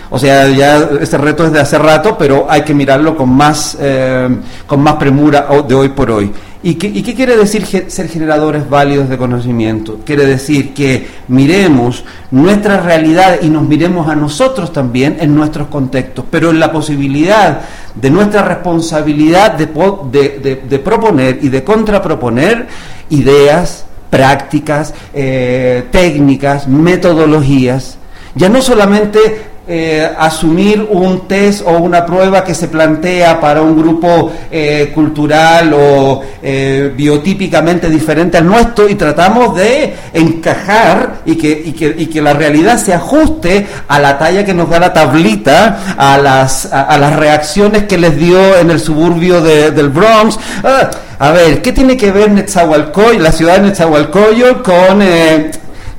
O 0.09 0.17
sea, 0.17 0.47
ya 0.49 0.89
ese 0.99 1.17
reto 1.19 1.45
es 1.45 1.51
de 1.53 1.59
hace 1.59 1.77
rato, 1.77 2.17
pero 2.17 2.47
hay 2.49 2.63
que 2.63 2.73
mirarlo 2.73 3.15
con 3.15 3.29
más, 3.29 3.77
eh, 3.79 4.27
con 4.65 4.81
más 4.81 4.95
premura 4.95 5.47
de 5.67 5.75
hoy 5.75 5.89
por 5.89 6.09
hoy. 6.09 6.31
¿Y 6.61 6.73
qué, 6.75 6.91
quiere 7.15 7.37
decir 7.37 7.65
ser 7.87 8.09
generadores 8.09 8.69
válidos 8.69 9.07
de 9.07 9.17
conocimiento? 9.17 9.99
Quiere 10.05 10.25
decir 10.25 10.73
que 10.73 11.07
miremos 11.29 12.03
nuestra 12.31 12.81
realidad 12.81 13.37
y 13.41 13.49
nos 13.49 13.65
miremos 13.65 14.09
a 14.09 14.15
nosotros 14.15 14.73
también 14.73 15.15
en 15.21 15.33
nuestros 15.33 15.69
contextos, 15.69 16.25
pero 16.29 16.49
en 16.49 16.59
la 16.59 16.69
posibilidad 16.69 17.61
de 17.95 18.09
nuestra 18.09 18.41
responsabilidad 18.43 19.53
de, 19.53 19.67
po- 19.67 20.09
de- 20.11 20.39
de- 20.39 20.55
de 20.69 20.79
proponer 20.79 21.39
y 21.41 21.47
de 21.47 21.63
contraproponer 21.63 22.67
ideas, 23.09 23.85
prácticas, 24.09 24.93
eh, 25.13 25.85
técnicas, 25.91 26.67
metodologías. 26.67 27.97
Ya 28.35 28.49
no 28.49 28.61
solamente 28.61 29.48
eh, 29.71 30.09
asumir 30.17 30.85
un 30.89 31.27
test 31.27 31.61
o 31.65 31.77
una 31.77 32.03
prueba 32.03 32.43
que 32.43 32.55
se 32.55 32.67
plantea 32.69 33.39
para 33.39 33.61
un 33.61 33.77
grupo 33.79 34.31
eh, 34.51 34.91
cultural 34.95 35.71
o 35.75 36.21
eh, 36.41 36.91
biotípicamente 36.97 37.87
diferente 37.87 38.39
al 38.39 38.47
nuestro 38.47 38.89
y 38.89 38.95
tratamos 38.95 39.55
de 39.55 39.93
encajar 40.13 41.19
y 41.25 41.35
que, 41.35 41.61
y, 41.65 41.71
que, 41.73 41.93
y 41.97 42.07
que 42.07 42.19
la 42.21 42.33
realidad 42.33 42.77
se 42.79 42.93
ajuste 42.95 43.67
a 43.87 43.99
la 43.99 44.17
talla 44.17 44.43
que 44.43 44.53
nos 44.55 44.69
da 44.69 44.79
la 44.79 44.91
tablita, 44.91 45.95
a 45.97 46.17
las, 46.17 46.73
a, 46.73 46.97
las 46.97 47.15
reacciones 47.15 47.83
que 47.83 47.97
les 47.99 48.17
dio 48.17 48.57
en 48.57 48.71
el 48.71 48.79
suburbio 48.79 49.41
de- 49.41 49.69
del 49.71 49.89
Bronx. 49.89 50.37
Ah, 50.63 50.89
a 51.19 51.31
ver, 51.31 51.61
¿qué 51.61 51.71
tiene 51.73 51.95
que 51.95 52.11
ver 52.11 52.31
Netzahualcoy, 52.31 53.19
la 53.19 53.31
ciudad 53.31 53.57
de 53.57 53.67
Netzahualcoyo 53.67 54.63
con, 54.63 55.01
eh, 55.01 55.51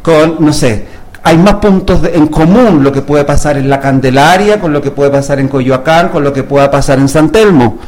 con 0.03 0.37
no 0.41 0.53
sé, 0.53 0.90
hay 1.23 1.37
más 1.37 1.55
puntos 1.57 2.03
de- 2.03 2.17
en 2.17 2.29
común 2.29 2.83
lo 2.83 2.93
que 2.93 3.03
puede 3.03 3.25
pasar 3.25 3.57
en 3.59 3.69
la 3.69 3.79
Candelaria, 3.79 4.59
con 4.61 4.73
lo 4.73 4.81
que 4.81 4.91
puede 4.91 5.11
pasar 5.11 5.39
en 5.39 5.49
Coyoacán, 5.49 6.09
con 6.09 6.25
lo 6.25 6.33
que 6.33 6.43
pueda 6.43 6.71
pasar 6.71 6.99
en 6.99 7.09
San 7.09 7.31
Telmo. 7.31 7.79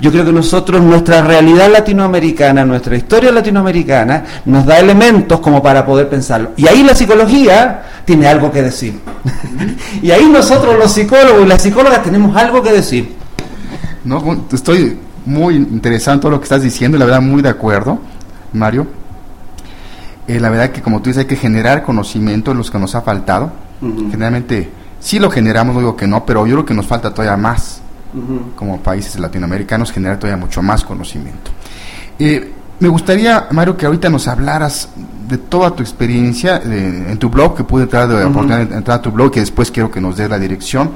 Yo 0.00 0.10
creo 0.10 0.24
que 0.24 0.32
nosotros, 0.32 0.82
nuestra 0.82 1.22
realidad 1.22 1.70
latinoamericana, 1.70 2.64
nuestra 2.64 2.96
historia 2.96 3.32
latinoamericana, 3.32 4.24
nos 4.44 4.66
da 4.66 4.78
elementos 4.78 5.40
como 5.40 5.62
para 5.62 5.86
poder 5.86 6.08
pensarlo. 6.08 6.50
Y 6.56 6.66
ahí 6.68 6.82
la 6.82 6.94
psicología 6.94 7.82
tiene 8.04 8.26
algo 8.26 8.52
que 8.52 8.62
decir. 8.62 9.00
y 10.02 10.10
ahí 10.10 10.26
nosotros 10.26 10.76
los 10.78 10.92
psicólogos 10.92 11.44
y 11.44 11.46
las 11.48 11.62
psicólogas 11.62 12.02
tenemos 12.02 12.36
algo 12.36 12.62
que 12.62 12.72
decir. 12.72 13.16
No, 14.04 14.44
estoy 14.52 14.98
muy 15.24 15.54
interesado 15.54 16.14
en 16.16 16.20
todo 16.20 16.32
lo 16.32 16.40
que 16.40 16.44
estás 16.44 16.62
diciendo 16.62 16.98
la 16.98 17.04
verdad 17.04 17.20
muy 17.22 17.40
de 17.42 17.48
acuerdo, 17.48 18.00
Mario. 18.52 18.86
Eh, 20.36 20.40
la 20.40 20.48
verdad 20.50 20.70
que 20.70 20.80
como 20.82 21.00
tú 21.00 21.10
dices 21.10 21.20
hay 21.22 21.26
que 21.26 21.36
generar 21.36 21.82
conocimiento 21.82 22.50
de 22.52 22.56
los 22.56 22.70
que 22.70 22.78
nos 22.78 22.94
ha 22.94 23.02
faltado. 23.02 23.52
Generalmente 24.10 24.70
sí 25.00 25.18
lo 25.18 25.30
generamos, 25.30 25.74
no 25.74 25.80
digo 25.80 25.96
que 25.96 26.06
no, 26.06 26.24
pero 26.24 26.46
yo 26.46 26.54
creo 26.56 26.64
que 26.66 26.74
nos 26.74 26.86
falta 26.86 27.12
todavía 27.12 27.36
más 27.36 27.80
como 28.56 28.78
países 28.80 29.18
latinoamericanos 29.18 29.90
generar 29.90 30.18
todavía 30.18 30.36
mucho 30.44 30.62
más 30.62 30.84
conocimiento. 30.84 31.50
Eh, 32.18 32.52
me 32.78 32.88
gustaría, 32.88 33.46
Mario, 33.52 33.76
que 33.76 33.86
ahorita 33.86 34.08
nos 34.10 34.28
hablaras 34.28 34.88
de 35.28 35.38
toda 35.38 35.70
tu 35.70 35.82
experiencia 35.82 36.58
de- 36.58 37.10
en 37.12 37.18
tu 37.18 37.30
blog, 37.30 37.56
que 37.56 37.64
pude 37.64 37.84
entrar, 37.84 38.06
de 38.08 38.22
oportunidad 38.24 38.66
de 38.66 38.76
entrar 38.76 38.98
a 38.98 39.02
tu 39.02 39.10
blog, 39.10 39.30
que 39.30 39.40
después 39.40 39.70
quiero 39.70 39.90
que 39.90 40.00
nos 40.00 40.16
des 40.16 40.28
la 40.28 40.38
dirección. 40.38 40.90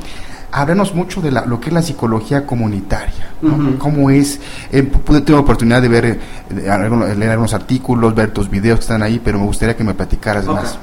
Háblanos 0.53 0.95
mucho 0.95 1.21
de 1.21 1.31
la- 1.31 1.45
lo 1.45 1.61
que 1.61 1.69
es 1.69 1.73
la 1.75 1.83
psicología 1.83 2.47
comunitaria, 2.47 3.31
¿no? 3.43 3.79
Cómo 3.79 4.11
es, 4.11 4.41
eh, 4.73 4.83
pude 4.83 5.21
tener 5.21 5.41
oportunidad 5.41 5.83
de 5.83 5.89
ver, 5.89 6.05
eh, 6.07 6.19
de 6.51 7.15
leer 7.17 7.31
algunos 7.33 7.53
artículos, 7.53 8.15
ver 8.15 8.31
tus 8.31 8.49
videos 8.49 8.79
que 8.79 8.83
están 8.83 9.03
ahí, 9.03 9.21
pero 9.23 9.39
me 9.39 9.45
gustaría 9.45 9.77
que 9.77 9.85
me 9.85 9.93
platicaras 9.95 10.47
más. 10.47 10.79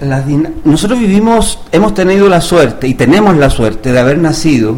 Las 0.00 0.24
Nosotros 0.64 0.98
vivimos, 0.98 1.60
hemos 1.72 1.94
tenido 1.94 2.28
la 2.28 2.40
suerte 2.40 2.86
y 2.86 2.94
tenemos 2.94 3.36
la 3.36 3.48
suerte 3.48 3.92
de 3.92 3.98
haber 3.98 4.18
nacido 4.18 4.76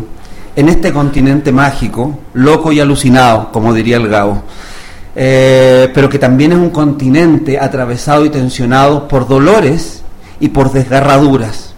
en 0.55 0.69
este 0.69 0.93
continente 0.93 1.53
mágico, 1.53 2.19
loco 2.35 2.71
y 2.73 2.81
alucinado, 2.81 3.51
como 3.53 3.75
diría 3.75 3.97
el 3.97 4.09
Gao, 4.09 4.43
Eh, 5.19 5.91
pero 5.95 6.11
que 6.11 6.19
también 6.19 6.53
es 6.53 6.59
un 6.59 6.69
continente 6.69 7.59
atravesado 7.59 8.27
y 8.27 8.29
tensionado 8.29 9.09
por 9.09 9.27
dolores 9.27 10.03
y 10.41 10.49
por 10.49 10.71
desgarraduras. 10.73 11.73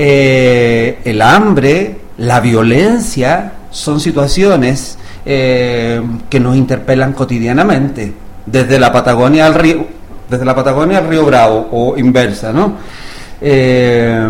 Eh, 0.00 1.00
el 1.06 1.20
hambre, 1.20 1.96
la 2.18 2.38
violencia, 2.38 3.52
son 3.68 3.98
situaciones 3.98 4.96
eh, 5.26 6.00
que 6.30 6.38
nos 6.38 6.56
interpelan 6.56 7.12
cotidianamente, 7.14 8.12
desde 8.46 8.78
la 8.78 8.92
Patagonia 8.92 9.46
al 9.46 9.54
río, 9.54 9.84
desde 10.30 10.44
la 10.44 10.54
Patagonia 10.54 10.98
al 10.98 11.08
río 11.08 11.26
Bravo 11.26 11.68
o 11.72 11.98
inversa, 11.98 12.52
¿no? 12.52 12.74
Eh, 13.40 14.24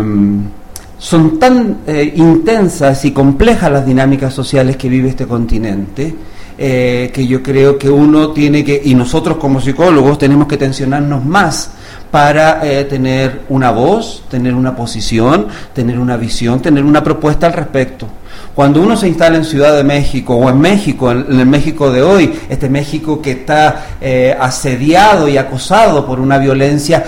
son 0.97 1.37
tan 1.37 1.77
intensas 2.15 3.05
y 3.05 3.11
complejas 3.11 3.71
las 3.71 3.85
dinámicas 3.85 4.33
sociales 4.33 4.75
que 4.75 4.89
vive 4.89 5.09
este 5.09 5.27
continente 5.27 6.15
que 6.57 7.27
yo 7.29 7.43
creo 7.43 7.77
que 7.77 7.89
uno 7.89 8.31
tiene 8.31 8.65
que, 8.65 8.81
y 8.83 8.95
nosotros 8.95 9.37
como 9.37 9.61
psicólogos 9.61 10.17
tenemos 10.17 10.47
que 10.47 10.57
tensionarnos 10.57 11.23
más 11.23 11.71
para 12.11 12.61
eh, 12.63 12.85
tener 12.85 13.41
una 13.49 13.71
voz, 13.71 14.23
tener 14.29 14.55
una 14.55 14.75
posición, 14.75 15.47
tener 15.73 15.99
una 15.99 16.17
visión, 16.17 16.61
tener 16.61 16.83
una 16.83 17.03
propuesta 17.03 17.47
al 17.47 17.53
respecto. 17.53 18.07
Cuando 18.55 18.81
uno 18.81 18.97
se 18.97 19.07
instala 19.07 19.37
en 19.37 19.45
Ciudad 19.45 19.75
de 19.75 19.83
México 19.83 20.35
o 20.35 20.49
en 20.49 20.59
México, 20.59 21.11
en, 21.11 21.39
el 21.39 21.45
México 21.45 21.91
de 21.91 22.01
hoy, 22.01 22.39
este 22.49 22.69
México 22.69 23.21
que 23.21 23.31
está 23.31 23.85
eh, 24.01 24.35
asediado 24.39 25.27
y 25.27 25.37
acosado 25.37 26.05
por 26.05 26.19
una 26.19 26.37
violencia 26.37 27.03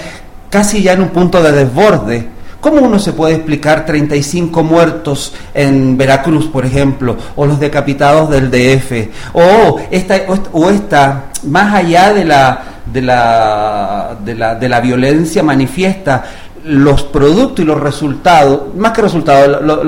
casi 0.50 0.84
ya 0.84 0.94
en 0.94 1.02
un 1.02 1.10
punto 1.10 1.42
de 1.42 1.52
desborde, 1.52 2.28
¿Cómo 2.62 2.80
uno 2.82 3.00
se 3.00 3.14
puede 3.14 3.34
explicar 3.34 3.88
35 3.88 4.64
muertos 4.64 5.34
en 5.52 5.98
Veracruz, 5.98 6.46
por 6.46 6.64
ejemplo, 6.64 7.18
o 7.36 7.48
los 7.48 7.60
decapitados 7.60 8.30
del 8.30 8.52
DF, 8.52 9.10
o 9.34 9.80
esta, 9.90 10.22
o 10.52 10.70
esta 10.70 11.24
más 11.48 11.74
allá 11.74 12.14
de 12.14 12.24
la, 12.24 12.71
de, 12.86 13.02
la, 13.02 14.16
de, 14.24 14.36
la, 14.36 14.56
de 14.56 14.70
la 14.70 14.80
violencia 14.82 15.44
manifiesta, 15.44 16.24
los 16.66 17.04
productos 17.04 17.64
y 17.64 17.68
los 17.68 17.80
resultados, 17.80 18.76
más 18.76 18.92
que 18.92 19.02
resultados, 19.02 19.62
lo- 19.64 19.84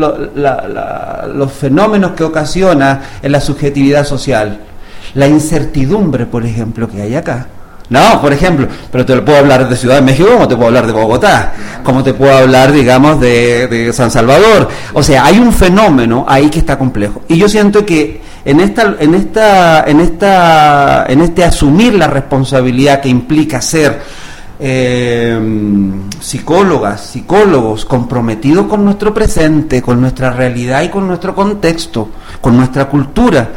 los 1.28 1.52
fenómenos 1.54 2.12
que 2.14 2.24
ocasiona 2.24 3.02
en 3.22 3.32
la 3.32 3.40
subjetividad 3.42 4.06
social. 4.06 4.60
La 5.14 5.28
incertidumbre, 5.28 6.26
por 6.26 6.46
ejemplo, 6.46 6.88
que 6.90 7.02
hay 7.02 7.16
acá. 7.16 7.48
No, 7.94 8.20
por 8.20 8.34
ejemplo, 8.34 8.68
pero 8.92 9.06
te 9.06 9.22
puedo 9.22 9.38
hablar 9.38 9.70
de 9.70 9.76
Ciudad 9.76 9.98
de 9.98 10.02
México 10.02 10.28
como 10.34 10.48
te 10.48 10.56
puedo 10.56 10.70
hablar 10.70 10.88
de 10.88 10.94
Bogotá, 10.94 11.54
como 11.84 12.02
te 12.02 12.16
puedo 12.16 12.36
hablar, 12.36 12.72
digamos, 12.72 13.20
de, 13.20 13.68
de 13.68 13.94
San 13.94 14.10
Salvador. 14.10 14.68
O 14.94 15.04
sea, 15.04 15.26
hay 15.26 15.38
un 15.38 15.54
fenómeno 15.54 16.26
ahí 16.28 16.50
que 16.50 16.58
está 16.58 16.76
complejo. 16.80 17.22
Y 17.28 17.38
yo 17.38 17.48
siento 17.48 17.86
que 17.86 18.20
en 18.46 18.62
esta, 18.62 18.96
en 19.00 19.14
esta, 19.14 19.84
en 19.84 20.00
esta, 20.00 21.06
en 21.08 21.22
este 21.22 21.44
asumir 21.44 21.94
la 21.94 22.08
responsabilidad 22.08 23.00
que 23.00 23.10
implica 23.10 23.62
ser 23.62 24.02
eh, 24.60 25.40
psicólogas, 26.20 27.00
psicólogos 27.12 27.86
comprometidos 27.86 28.66
con 28.66 28.84
nuestro 28.84 29.14
presente, 29.14 29.84
con 29.84 30.02
nuestra 30.02 30.32
realidad 30.32 30.82
y 30.82 30.90
con 30.90 31.08
nuestro 31.08 31.36
contexto, 31.36 32.10
con 32.42 32.58
nuestra 32.58 32.86
cultura. 32.86 33.50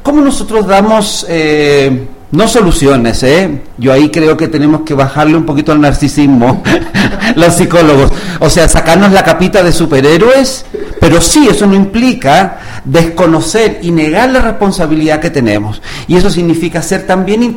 ¿Cómo 0.00 0.20
nosotros 0.20 0.64
damos, 0.64 1.26
eh, 1.28 2.06
no 2.32 2.46
soluciones, 2.46 3.22
eh? 3.22 3.60
yo 3.78 3.92
ahí 3.92 4.08
creo 4.10 4.36
que 4.36 4.48
tenemos 4.48 4.82
que 4.82 4.94
bajarle 4.94 5.36
un 5.36 5.44
poquito 5.44 5.72
al 5.72 5.80
narcisismo, 5.80 6.62
los 7.36 7.54
psicólogos, 7.54 8.12
o 8.38 8.48
sea, 8.48 8.68
sacarnos 8.68 9.12
la 9.12 9.24
capita 9.24 9.62
de 9.62 9.72
superhéroes, 9.72 10.64
pero 11.00 11.20
sí, 11.20 11.48
eso 11.50 11.66
no 11.66 11.74
implica 11.74 12.58
desconocer 12.84 13.80
y 13.82 13.90
negar 13.90 14.30
la 14.30 14.42
responsabilidad 14.42 15.20
que 15.20 15.30
tenemos. 15.30 15.80
Y 16.06 16.16
eso 16.16 16.30
significa 16.30 16.82
ser 16.82 17.06
también 17.06 17.56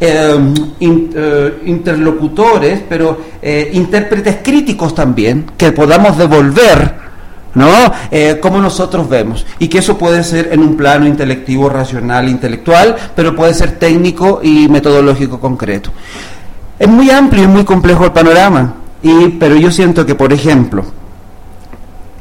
eh, 0.00 0.38
eh, 0.80 1.58
interlocutores, 1.64 2.80
pero 2.88 3.20
eh, 3.40 3.70
intérpretes 3.74 4.38
críticos 4.42 4.94
también, 4.94 5.46
que 5.56 5.72
podamos 5.72 6.16
devolver 6.18 7.11
¿no? 7.54 7.70
Eh, 8.10 8.38
como 8.40 8.60
nosotros 8.60 9.08
vemos. 9.08 9.46
Y 9.58 9.68
que 9.68 9.78
eso 9.78 9.98
puede 9.98 10.24
ser 10.24 10.50
en 10.52 10.60
un 10.60 10.76
plano 10.76 11.06
intelectivo, 11.06 11.68
racional, 11.68 12.28
intelectual, 12.28 12.96
pero 13.14 13.34
puede 13.34 13.54
ser 13.54 13.78
técnico 13.78 14.40
y 14.42 14.68
metodológico 14.68 15.40
concreto. 15.40 15.90
Es 16.78 16.88
muy 16.88 17.10
amplio 17.10 17.44
y 17.44 17.48
muy 17.48 17.64
complejo 17.64 18.04
el 18.04 18.12
panorama, 18.12 18.74
y, 19.02 19.28
pero 19.30 19.56
yo 19.56 19.70
siento 19.70 20.04
que, 20.06 20.14
por 20.14 20.32
ejemplo, 20.32 20.84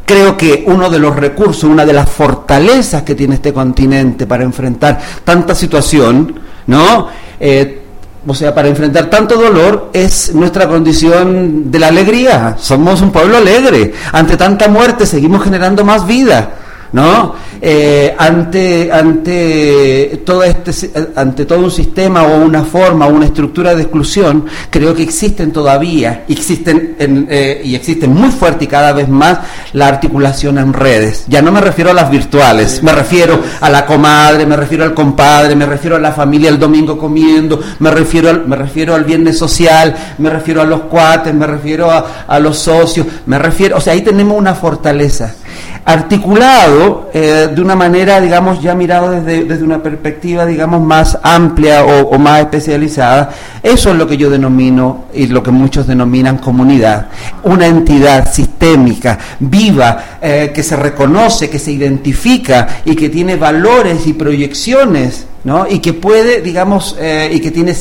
creo 0.05 0.35
que 0.35 0.63
uno 0.67 0.89
de 0.89 1.00
los 1.00 1.15
recursos, 1.15 1.63
una 1.63 1.85
de 1.85 1.93
las 1.93 2.09
fortalezas 2.09 3.03
que 3.03 3.15
tiene 3.15 3.35
este 3.35 3.53
continente 3.53 4.27
para 4.27 4.43
enfrentar 4.43 5.00
tanta 5.23 5.55
situación, 5.55 6.35
¿no? 6.67 7.07
Eh, 7.39 7.80
o 8.27 8.35
sea, 8.35 8.53
para 8.53 8.67
enfrentar 8.67 9.09
tanto 9.09 9.35
dolor 9.35 9.89
es 9.93 10.35
nuestra 10.35 10.67
condición 10.67 11.71
de 11.71 11.79
la 11.79 11.87
alegría. 11.87 12.55
Somos 12.59 13.01
un 13.01 13.11
pueblo 13.11 13.37
alegre. 13.37 13.93
Ante 14.11 14.37
tanta 14.37 14.67
muerte 14.67 15.05
seguimos 15.05 15.43
generando 15.43 15.83
más 15.83 16.05
vida. 16.05 16.51
¿No? 16.93 17.36
Eh, 17.62 18.15
ante, 18.17 18.91
ante, 18.91 20.21
todo 20.25 20.43
este, 20.43 20.74
si- 20.74 20.91
ante 21.15 21.45
todo 21.45 21.60
un 21.60 21.71
sistema 21.71 22.24
o 22.24 22.38
una 22.39 22.63
forma 22.63 23.07
o 23.07 23.13
una 23.13 23.25
estructura 23.25 23.75
de 23.75 23.83
exclusión, 23.83 24.45
creo 24.69 24.93
que 24.95 25.03
existen 25.03 25.51
todavía, 25.51 26.25
existen 26.27 26.95
en, 27.00 27.27
eh, 27.29 27.62
y 27.63 27.75
existen 27.75 28.12
muy 28.13 28.29
fuerte 28.31 28.65
y 28.65 28.67
cada 28.67 28.91
vez 28.93 29.07
más 29.07 29.39
la 29.74 29.88
articulación 29.88 30.57
en 30.57 30.74
redes. 30.74 31.25
Ya 31.27 31.41
no 31.41 31.51
me 31.51 31.62
refiero 31.62 31.91
a 31.91 31.93
las 31.93 32.10
virtuales, 32.10 32.81
me 32.83 32.91
refiero 32.93 33.39
a 33.62 33.69
la 33.69 33.86
comadre, 33.86 34.45
me 34.45 34.57
refiero 34.57 34.83
al 34.83 34.93
compadre, 34.93 35.55
me 35.55 35.65
refiero 35.65 35.95
a 35.95 36.00
la 36.00 36.12
familia 36.12 36.50
el 36.50 36.60
domingo 36.60 36.98
comiendo, 36.98 37.60
me 37.79 37.91
refiero 37.91 38.29
al, 38.29 38.48
me 38.48 38.55
refiero 38.55 38.95
al 38.95 39.03
viernes 39.03 39.38
social, 39.38 39.95
me 40.17 40.29
refiero 40.29 40.62
a 40.62 40.65
los 40.65 40.81
cuates, 40.81 41.33
me 41.33 41.48
refiero 41.48 41.89
a, 41.91 42.25
a 42.27 42.39
los 42.39 42.57
socios, 42.57 43.05
me 43.27 43.38
refiero, 43.38 43.77
o 43.77 43.81
sea, 43.81 43.93
ahí 43.93 44.01
tenemos 44.01 44.38
una 44.38 44.55
fortaleza 44.55 45.36
articulado 45.83 47.09
eh, 47.13 47.50
de 47.53 47.61
una 47.61 47.75
manera, 47.75 48.21
digamos, 48.21 48.61
ya 48.61 48.75
mirado 48.75 49.11
desde, 49.11 49.45
desde 49.45 49.63
una 49.63 49.81
perspectiva, 49.81 50.45
digamos, 50.45 50.81
más 50.81 51.17
amplia 51.23 51.83
o, 51.83 52.09
o 52.09 52.19
más 52.19 52.41
especializada. 52.41 53.31
Eso 53.63 53.91
es 53.91 53.97
lo 53.97 54.08
que 54.08 54.17
yo 54.17 54.29
denomino 54.29 55.06
y 55.13 55.27
lo 55.27 55.41
que 55.41 55.51
muchos 55.51 55.88
denominan 55.88 56.38
comunidad. 56.38 57.08
Una 57.43 57.67
entidad 57.67 58.32
sistémica, 58.32 59.17
viva, 59.39 60.17
eh, 60.21 60.51
que 60.53 60.63
se 60.63 60.75
reconoce, 60.75 61.49
que 61.49 61.60
se 61.60 61.71
identifica 61.71 62.82
y 62.86 62.95
que 62.95 63.10
tiene 63.10 63.36
valores 63.36 64.06
y 64.08 64.13
proyecciones, 64.13 65.25
¿no? 65.43 65.67
Y 65.67 65.79
que 65.79 65.93
puede, 65.93 66.41
digamos, 66.41 66.95
eh, 66.99 67.29
y 67.34 67.39
que 67.39 67.51
tiene 67.51 67.75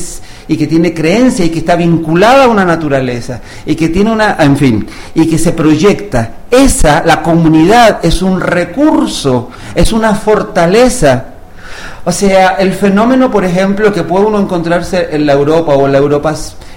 y 0.51 0.57
que 0.57 0.67
tiene 0.67 0.93
creencia 0.93 1.45
y 1.45 1.49
que 1.49 1.59
está 1.59 1.77
vinculada 1.77 2.43
a 2.43 2.47
una 2.49 2.65
naturaleza 2.65 3.39
y 3.65 3.73
que 3.73 3.87
tiene 3.87 4.11
una, 4.11 4.35
en 4.37 4.57
fin, 4.57 4.85
y 5.15 5.25
que 5.25 5.37
se 5.37 5.53
proyecta. 5.53 6.29
Esa, 6.51 7.03
la 7.05 7.21
comunidad, 7.21 7.99
es 8.03 8.21
un 8.21 8.41
recurso, 8.41 9.49
es 9.73 9.93
una 9.93 10.13
fortaleza. 10.13 11.23
O 12.03 12.11
sea, 12.11 12.55
el 12.59 12.73
fenómeno, 12.73 13.31
por 13.31 13.45
ejemplo, 13.45 13.93
que 13.93 14.03
puede 14.03 14.25
uno 14.25 14.41
encontrarse 14.41 15.07
en 15.11 15.25
la 15.25 15.31
Europa 15.31 15.73
o 15.73 15.85
en 15.85 15.93
la 15.93 15.99
Europa, 15.99 16.35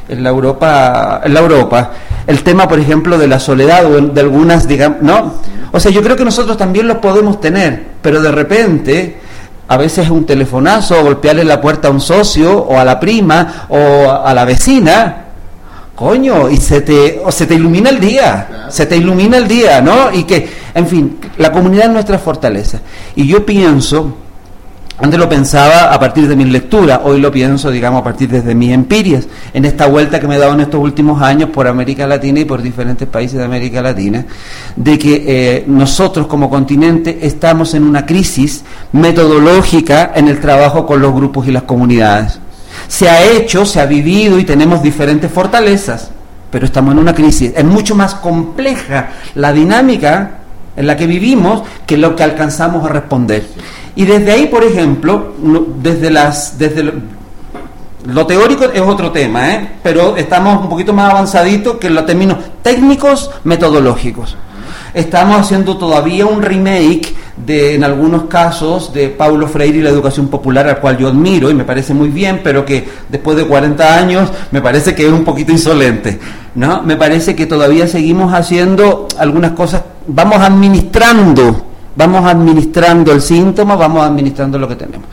en 0.08 0.22
la 0.22 0.30
Europa, 0.30 1.20
en 1.24 1.34
la 1.34 1.40
Europa, 1.40 1.90
el 2.28 2.44
tema, 2.44 2.68
por 2.68 2.78
ejemplo, 2.78 3.18
de 3.18 3.26
la 3.26 3.40
soledad 3.40 3.86
o 3.86 4.00
de 4.00 4.20
algunas, 4.20 4.68
digamos, 4.68 5.02
¿no? 5.02 5.34
O 5.72 5.80
sea, 5.80 5.90
yo 5.90 6.00
creo 6.00 6.14
que 6.14 6.24
nosotros 6.24 6.56
también 6.56 6.86
los 6.86 6.98
podemos 6.98 7.40
tener, 7.40 7.82
pero 8.00 8.22
de 8.22 8.30
repente 8.30 9.20
a 9.66 9.76
veces 9.76 10.10
un 10.10 10.26
telefonazo, 10.26 11.02
golpearle 11.02 11.44
la 11.44 11.60
puerta 11.60 11.88
a 11.88 11.90
un 11.90 12.00
socio 12.00 12.58
o 12.58 12.78
a 12.78 12.84
la 12.84 13.00
prima 13.00 13.66
o 13.68 14.10
a 14.10 14.32
la 14.34 14.44
vecina, 14.44 15.24
coño, 15.94 16.50
y 16.50 16.56
se 16.58 16.80
te, 16.80 17.20
o 17.24 17.30
se 17.30 17.46
te 17.46 17.54
ilumina 17.54 17.90
el 17.90 18.00
día, 18.00 18.66
se 18.68 18.86
te 18.86 18.96
ilumina 18.96 19.38
el 19.38 19.48
día, 19.48 19.80
¿no? 19.80 20.12
Y 20.12 20.24
que, 20.24 20.48
en 20.74 20.86
fin, 20.86 21.18
la 21.38 21.52
comunidad 21.52 21.86
es 21.86 21.92
nuestra 21.92 22.18
fortaleza. 22.18 22.80
Y 23.14 23.26
yo 23.26 23.46
pienso, 23.46 24.16
antes 25.04 25.20
lo 25.20 25.28
pensaba 25.28 25.92
a 25.92 26.00
partir 26.00 26.26
de 26.26 26.34
mis 26.34 26.48
lecturas, 26.48 27.00
hoy 27.04 27.20
lo 27.20 27.30
pienso, 27.30 27.70
digamos, 27.70 28.00
a 28.00 28.04
partir 28.04 28.30
de 28.30 28.54
mis 28.54 28.72
empirias, 28.72 29.28
en 29.52 29.66
esta 29.66 29.84
vuelta 29.84 30.18
que 30.18 30.26
me 30.26 30.36
he 30.36 30.38
dado 30.38 30.54
en 30.54 30.60
estos 30.60 30.80
últimos 30.80 31.20
años 31.20 31.50
por 31.50 31.66
América 31.66 32.06
Latina 32.06 32.40
y 32.40 32.46
por 32.46 32.62
diferentes 32.62 33.06
países 33.06 33.36
de 33.36 33.44
América 33.44 33.82
Latina, 33.82 34.24
de 34.74 34.98
que 34.98 35.24
eh, 35.26 35.64
nosotros 35.66 36.26
como 36.26 36.48
continente 36.48 37.18
estamos 37.20 37.74
en 37.74 37.82
una 37.82 38.06
crisis 38.06 38.64
metodológica 38.92 40.12
en 40.14 40.28
el 40.28 40.40
trabajo 40.40 40.86
con 40.86 41.02
los 41.02 41.12
grupos 41.12 41.46
y 41.48 41.52
las 41.52 41.64
comunidades. 41.64 42.40
Se 42.88 43.10
ha 43.10 43.22
hecho, 43.22 43.66
se 43.66 43.82
ha 43.82 43.84
vivido 43.86 44.38
y 44.38 44.44
tenemos 44.44 44.82
diferentes 44.82 45.30
fortalezas, 45.30 46.12
pero 46.50 46.64
estamos 46.64 46.94
en 46.94 47.00
una 47.00 47.14
crisis. 47.14 47.52
Es 47.54 47.64
mucho 47.64 47.94
más 47.94 48.14
compleja 48.14 49.10
la 49.34 49.52
dinámica 49.52 50.38
en 50.76 50.86
la 50.86 50.96
que 50.96 51.06
vivimos 51.06 51.62
que 51.86 51.98
lo 51.98 52.16
que 52.16 52.22
alcanzamos 52.22 52.86
a 52.86 52.88
responder. 52.88 53.44
Y 53.96 54.04
desde 54.04 54.32
ahí, 54.32 54.46
por 54.46 54.64
ejemplo, 54.64 55.34
desde 55.80 56.10
las 56.10 56.58
desde 56.58 56.92
lo, 58.06 58.26
teórico 58.26 58.64
es 58.64 58.80
otro 58.80 59.12
tema, 59.12 59.54
¿eh? 59.54 59.70
pero 59.82 60.16
estamos 60.16 60.62
un 60.62 60.68
poquito 60.68 60.92
más 60.92 61.10
avanzaditos 61.10 61.76
que 61.76 61.88
los 61.90 62.04
términos 62.04 62.38
técnicos 62.62 63.30
metodológicos. 63.44 64.36
Estamos 64.92 65.40
haciendo 65.40 65.76
todavía 65.76 66.26
un 66.26 66.40
remake 66.42 67.14
de, 67.36 67.74
en 67.74 67.82
algunos 67.82 68.24
casos, 68.24 68.92
de 68.92 69.08
Paulo 69.08 69.48
Freire 69.48 69.78
y 69.78 69.82
la 69.82 69.90
educación 69.90 70.28
popular, 70.28 70.68
al 70.68 70.78
cual 70.78 70.98
yo 70.98 71.08
admiro 71.08 71.50
y 71.50 71.54
me 71.54 71.64
parece 71.64 71.94
muy 71.94 72.10
bien, 72.10 72.40
pero 72.44 72.64
que 72.64 72.86
después 73.08 73.36
de 73.36 73.44
40 73.44 73.98
años 73.98 74.30
me 74.52 74.60
parece 74.60 74.94
que 74.94 75.06
es 75.06 75.12
un 75.12 75.24
poquito 75.24 75.50
insolente. 75.50 76.18
¿no? 76.54 76.82
Me 76.82 76.96
parece 76.96 77.34
que 77.34 77.46
todavía 77.46 77.88
seguimos 77.88 78.32
haciendo 78.32 79.08
algunas 79.18 79.52
cosas, 79.52 79.82
vamos 80.06 80.40
administrando, 80.40 81.73
vamos 81.96 82.24
administrando 82.26 83.12
el 83.12 83.20
síntoma, 83.20 83.76
vamos 83.76 84.04
administrando 84.04 84.58
lo 84.58 84.68
que 84.68 84.76
tenemos. 84.76 85.06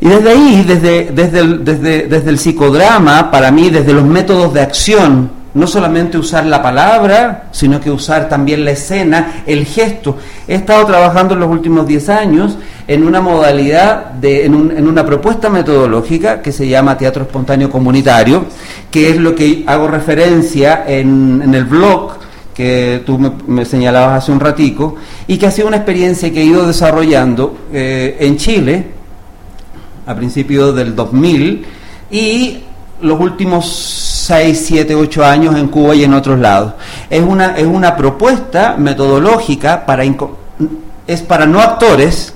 Y 0.00 0.08
desde 0.08 0.30
ahí, 0.30 0.64
desde, 0.66 1.10
desde, 1.12 1.38
el, 1.40 1.64
desde, 1.64 2.06
desde 2.06 2.30
el 2.30 2.38
psicodrama, 2.38 3.30
para 3.30 3.50
mí, 3.50 3.68
desde 3.70 3.92
los 3.92 4.04
métodos 4.04 4.54
de 4.54 4.62
acción, 4.62 5.30
no 5.52 5.66
solamente 5.66 6.16
usar 6.16 6.46
la 6.46 6.62
palabra, 6.62 7.48
sino 7.50 7.80
que 7.80 7.90
usar 7.90 8.28
también 8.28 8.64
la 8.64 8.70
escena, 8.70 9.42
el 9.46 9.66
gesto. 9.66 10.16
He 10.46 10.54
estado 10.54 10.86
trabajando 10.86 11.34
en 11.34 11.40
los 11.40 11.50
últimos 11.50 11.86
10 11.86 12.08
años 12.08 12.56
en 12.86 13.04
una 13.04 13.20
modalidad, 13.20 14.06
de, 14.12 14.46
en, 14.46 14.54
un- 14.54 14.70
en 14.70 14.86
una 14.88 15.04
propuesta 15.04 15.50
metodológica 15.50 16.40
que 16.40 16.52
se 16.52 16.66
llama 16.68 16.96
Teatro 16.96 17.24
Espontáneo 17.24 17.68
Comunitario, 17.68 18.44
que 18.92 19.10
es 19.10 19.16
lo 19.18 19.34
que 19.34 19.64
hago 19.66 19.86
referencia 19.88 20.84
en, 20.86 21.42
en 21.44 21.54
el 21.54 21.64
blog 21.64 22.12
que 22.60 23.02
tú 23.06 23.18
me, 23.18 23.32
me 23.46 23.64
señalabas 23.64 24.22
hace 24.22 24.32
un 24.32 24.38
ratico, 24.38 24.96
y 25.26 25.38
que 25.38 25.46
ha 25.46 25.50
sido 25.50 25.66
una 25.66 25.78
experiencia 25.78 26.30
que 26.30 26.42
he 26.42 26.44
ido 26.44 26.66
desarrollando 26.66 27.56
eh, 27.72 28.18
en 28.20 28.36
Chile, 28.36 28.84
a 30.06 30.14
principios 30.14 30.76
del 30.76 30.94
2000 30.94 31.64
y 32.10 32.58
los 33.00 33.18
últimos 33.18 33.66
6, 34.26 34.62
7, 34.66 34.94
8 34.94 35.24
años 35.24 35.56
en 35.56 35.68
Cuba 35.68 35.94
y 35.94 36.04
en 36.04 36.12
otros 36.12 36.38
lados. 36.38 36.74
Es 37.08 37.22
una, 37.22 37.56
es 37.56 37.66
una 37.66 37.96
propuesta 37.96 38.76
metodológica 38.76 39.86
para 39.86 40.04
es 41.06 41.22
para 41.22 41.46
no 41.46 41.60
actores, 41.60 42.34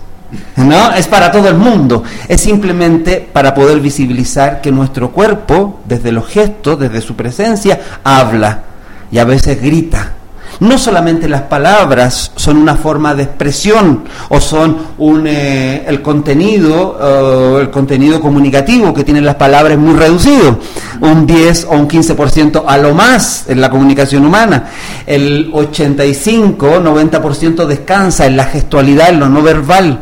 ¿no? 0.56 0.94
Es 0.94 1.06
para 1.06 1.30
todo 1.30 1.48
el 1.48 1.56
mundo. 1.56 2.02
Es 2.28 2.40
simplemente 2.40 3.28
para 3.30 3.52
poder 3.52 3.78
visibilizar 3.80 4.62
que 4.62 4.72
nuestro 4.72 5.10
cuerpo, 5.10 5.80
desde 5.84 6.12
los 6.12 6.26
gestos, 6.28 6.78
desde 6.78 7.02
su 7.02 7.14
presencia, 7.14 7.78
habla. 8.02 8.73
Y 9.14 9.18
a 9.18 9.24
veces 9.24 9.62
grita. 9.62 10.10
No 10.58 10.76
solamente 10.76 11.28
las 11.28 11.42
palabras 11.42 12.32
son 12.34 12.56
una 12.56 12.74
forma 12.74 13.14
de 13.14 13.22
expresión 13.22 14.02
o 14.28 14.40
son 14.40 14.76
un, 14.98 15.28
eh, 15.28 15.84
el 15.86 16.02
contenido, 16.02 16.98
eh, 17.00 17.58
el 17.62 17.70
contenido 17.70 18.20
comunicativo 18.20 18.92
que 18.92 19.04
tienen 19.04 19.24
las 19.24 19.36
palabras 19.36 19.78
muy 19.78 19.94
reducido, 19.94 20.58
un 21.00 21.26
10 21.26 21.68
o 21.70 21.74
un 21.74 21.88
15% 21.88 22.64
a 22.66 22.76
lo 22.76 22.92
más 22.92 23.44
en 23.48 23.60
la 23.60 23.70
comunicación 23.70 24.26
humana. 24.26 24.64
El 25.06 25.52
85-90% 25.52 27.66
descansa 27.66 28.26
en 28.26 28.36
la 28.36 28.46
gestualidad, 28.46 29.10
en 29.10 29.20
lo 29.20 29.28
no 29.28 29.42
verbal. 29.42 30.00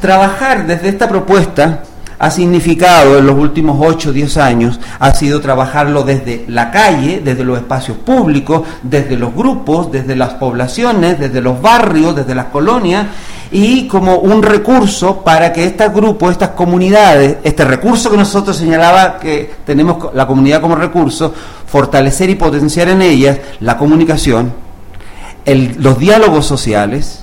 Trabajar 0.00 0.64
desde 0.64 0.90
esta 0.90 1.08
propuesta 1.08 1.82
ha 2.18 2.30
significado 2.30 3.18
en 3.18 3.26
los 3.26 3.36
últimos 3.36 3.76
8 3.80 4.10
o 4.10 4.12
10 4.12 4.36
años, 4.36 4.80
ha 4.98 5.12
sido 5.14 5.40
trabajarlo 5.40 6.02
desde 6.02 6.44
la 6.48 6.70
calle, 6.70 7.20
desde 7.24 7.44
los 7.44 7.58
espacios 7.58 7.96
públicos, 7.98 8.62
desde 8.82 9.16
los 9.16 9.34
grupos, 9.34 9.90
desde 9.92 10.16
las 10.16 10.34
poblaciones, 10.34 11.18
desde 11.18 11.40
los 11.40 11.60
barrios, 11.60 12.14
desde 12.16 12.34
las 12.34 12.46
colonias, 12.46 13.06
y 13.50 13.86
como 13.86 14.16
un 14.16 14.42
recurso 14.42 15.22
para 15.22 15.52
que 15.52 15.64
estos 15.64 15.92
grupos, 15.92 16.32
estas 16.32 16.50
comunidades, 16.50 17.36
este 17.44 17.64
recurso 17.64 18.10
que 18.10 18.16
nosotros 18.16 18.56
señalaba 18.56 19.18
que 19.18 19.50
tenemos 19.64 20.12
la 20.14 20.26
comunidad 20.26 20.60
como 20.60 20.74
recurso, 20.76 21.32
fortalecer 21.66 22.30
y 22.30 22.34
potenciar 22.34 22.88
en 22.88 23.02
ellas 23.02 23.38
la 23.60 23.76
comunicación, 23.76 24.52
el- 25.44 25.76
los 25.78 25.98
diálogos 25.98 26.46
sociales, 26.46 27.20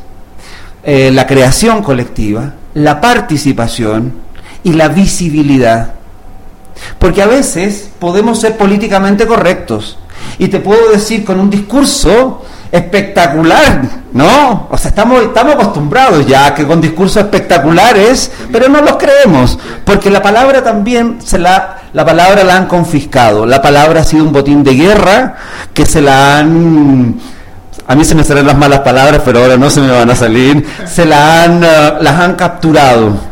eh, 0.84 1.12
la 1.14 1.28
creación 1.28 1.82
colectiva, 1.84 2.54
la 2.76 3.02
participación 3.02 4.14
y 4.64 4.74
la 4.74 4.88
visibilidad. 4.88 5.94
Porque 7.00 7.22
a 7.22 7.28
veces 7.28 7.90
podemos 8.00 8.40
ser 8.40 8.58
políticamente 8.58 9.28
correctos. 9.28 9.98
Y 10.38 10.48
te 10.48 10.60
puedo 10.60 10.92
decir 10.92 11.26
con 11.26 11.40
un 11.40 11.50
discurso 11.50 12.44
espectacular, 12.72 13.82
¿no? 14.14 14.68
O 14.72 14.78
sea, 14.78 14.90
estamos, 14.90 15.22
estamos 15.24 15.56
acostumbrados 15.56 16.26
ya 16.26 16.56
que 16.56 16.66
con 16.66 16.80
discursos 16.80 17.24
espectaculares, 17.24 18.32
pero 18.52 18.70
no 18.70 18.82
los 18.82 18.96
creemos, 18.96 19.60
porque 19.84 20.10
la 20.10 20.22
palabra 20.22 20.64
también 20.64 21.20
se 21.22 21.38
la, 21.38 21.80
la 21.92 22.06
palabra 22.06 22.46
la 22.46 22.56
han 22.56 22.68
confiscado, 22.68 23.46
la 23.46 23.62
palabra 23.62 24.02
ha 24.02 24.04
sido 24.06 24.24
un 24.24 24.32
botín 24.32 24.64
de 24.64 24.76
guerra 24.76 25.36
que 25.74 25.86
se 25.86 26.02
la 26.02 26.40
han 26.40 27.20
a 27.88 27.96
mí 27.96 28.06
se 28.06 28.16
me 28.16 28.24
salen 28.24 28.48
las 28.48 28.58
malas 28.58 28.80
palabras, 28.80 29.22
pero 29.26 29.42
ahora 29.42 29.58
no 29.58 29.70
se 29.70 29.82
me 29.82 29.92
van 29.92 30.10
a 30.10 30.16
salir, 30.16 30.66
se 30.86 31.06
la 31.06 31.44
han, 31.44 31.62
eh, 31.62 31.94
las 32.00 32.20
han 32.22 32.36
capturado. 32.36 33.31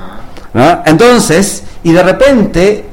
¿No? 0.54 0.84
Entonces, 0.86 1.64
y 1.84 1.92
de 1.92 2.04
repente 2.04 2.86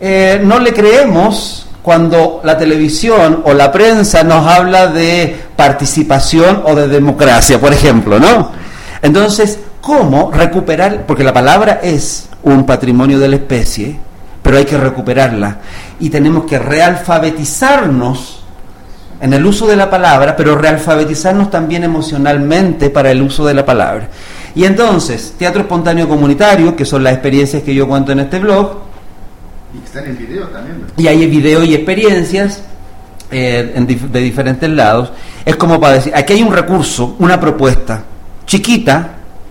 eh, 0.00 0.40
no 0.42 0.58
le 0.58 0.72
creemos 0.72 1.66
cuando 1.82 2.40
la 2.42 2.58
televisión 2.58 3.42
o 3.44 3.54
la 3.54 3.70
prensa 3.70 4.24
nos 4.24 4.46
habla 4.46 4.88
de 4.88 5.36
participación 5.54 6.62
o 6.64 6.74
de 6.74 6.88
democracia, 6.88 7.60
por 7.60 7.72
ejemplo, 7.72 8.18
¿no? 8.18 8.50
Entonces, 9.02 9.60
¿cómo 9.80 10.32
recuperar? 10.32 11.06
Porque 11.06 11.22
la 11.22 11.32
palabra 11.32 11.80
es 11.82 12.28
un 12.42 12.66
patrimonio 12.66 13.20
de 13.20 13.28
la 13.28 13.36
especie, 13.36 13.98
pero 14.42 14.58
hay 14.58 14.64
que 14.64 14.76
recuperarla. 14.76 15.58
Y 16.00 16.10
tenemos 16.10 16.44
que 16.44 16.58
realfabetizarnos 16.58 18.42
en 19.20 19.32
el 19.32 19.46
uso 19.46 19.66
de 19.66 19.76
la 19.76 19.88
palabra, 19.88 20.36
pero 20.36 20.56
realfabetizarnos 20.56 21.50
también 21.50 21.84
emocionalmente 21.84 22.90
para 22.90 23.10
el 23.10 23.22
uso 23.22 23.46
de 23.46 23.54
la 23.54 23.64
palabra. 23.64 24.08
Y 24.56 24.64
entonces, 24.64 25.34
teatro 25.38 25.60
espontáneo 25.60 26.08
comunitario, 26.08 26.74
que 26.74 26.84
son 26.84 27.04
las 27.04 27.12
experiencias 27.12 27.62
que 27.62 27.74
yo 27.74 27.86
cuento 27.86 28.10
en 28.12 28.20
este 28.20 28.38
blog, 28.40 28.78
Y 29.74 29.78
que 29.78 29.84
están 29.86 30.06
en 30.06 30.16
video 30.18 30.46
también. 30.48 30.84
y 30.96 31.06
hay 31.06 31.26
video 31.26 31.62
y 31.62 31.74
experiencias 31.74 32.62
eh, 33.30 33.72
en 33.74 33.86
dif- 33.86 34.08
de 34.08 34.20
diferentes 34.20 34.68
lados, 34.70 35.12
es 35.44 35.56
como 35.56 35.78
para 35.78 35.94
decir, 35.94 36.12
aquí 36.16 36.32
hay 36.32 36.42
un 36.42 36.52
recurso, 36.54 37.16
una 37.18 37.38
propuesta, 37.38 38.02
chiquita, 38.46 39.10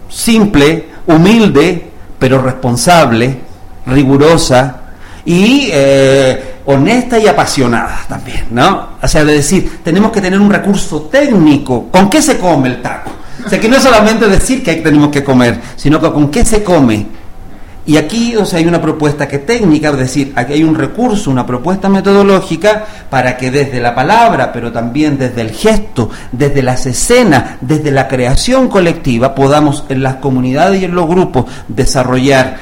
simple, 0.09 0.87
humilde, 1.05 1.91
pero 2.17 2.41
responsable, 2.41 3.37
rigurosa 3.85 4.81
y 5.25 5.69
eh, 5.71 6.55
honesta 6.65 7.19
y 7.19 7.27
apasionada 7.27 7.99
también, 8.09 8.45
¿no? 8.49 8.87
O 9.01 9.07
sea, 9.07 9.23
de 9.23 9.33
decir, 9.33 9.81
tenemos 9.83 10.11
que 10.11 10.21
tener 10.21 10.39
un 10.39 10.49
recurso 10.49 11.01
técnico. 11.03 11.89
¿Con 11.91 12.09
qué 12.09 12.21
se 12.21 12.39
come 12.39 12.69
el 12.69 12.81
taco? 12.81 13.11
O 13.45 13.49
sea, 13.49 13.60
que 13.60 13.69
no 13.69 13.77
es 13.77 13.84
solamente 13.84 14.27
decir 14.27 14.63
que 14.63 14.75
tenemos 14.75 15.10
que 15.10 15.23
comer, 15.23 15.60
sino 15.75 16.01
que 16.01 16.12
con 16.12 16.31
qué 16.31 16.43
se 16.43 16.63
come. 16.63 17.05
Y 17.88 17.97
aquí, 17.97 18.36
o 18.36 18.45
sea, 18.45 18.58
hay 18.58 18.65
una 18.65 18.81
propuesta 18.81 19.27
que 19.27 19.38
técnica, 19.38 19.89
es 19.89 19.97
decir, 19.97 20.34
aquí 20.36 20.53
hay 20.53 20.63
un 20.63 20.73
recurso, 20.73 21.29
una 21.29 21.45
propuesta 21.45 21.88
metodológica 21.88 22.84
para 23.12 23.38
que 23.38 23.51
desde 23.51 23.79
la 23.79 23.93
palabra, 23.93 24.51
pero 24.51 24.71
también 24.71 25.19
desde 25.19 25.41
el 25.41 25.51
gesto, 25.51 26.10
desde 26.31 26.63
las 26.63 26.88
escenas, 26.88 27.58
desde 27.62 27.91
la 27.91 28.08
creación 28.08 28.69
colectiva, 28.69 29.36
podamos 29.36 29.84
en 29.89 30.01
las 30.01 30.15
comunidades 30.15 30.81
y 30.81 30.86
en 30.86 30.95
los 30.95 31.08
grupos 31.08 31.45
desarrollar 31.67 32.58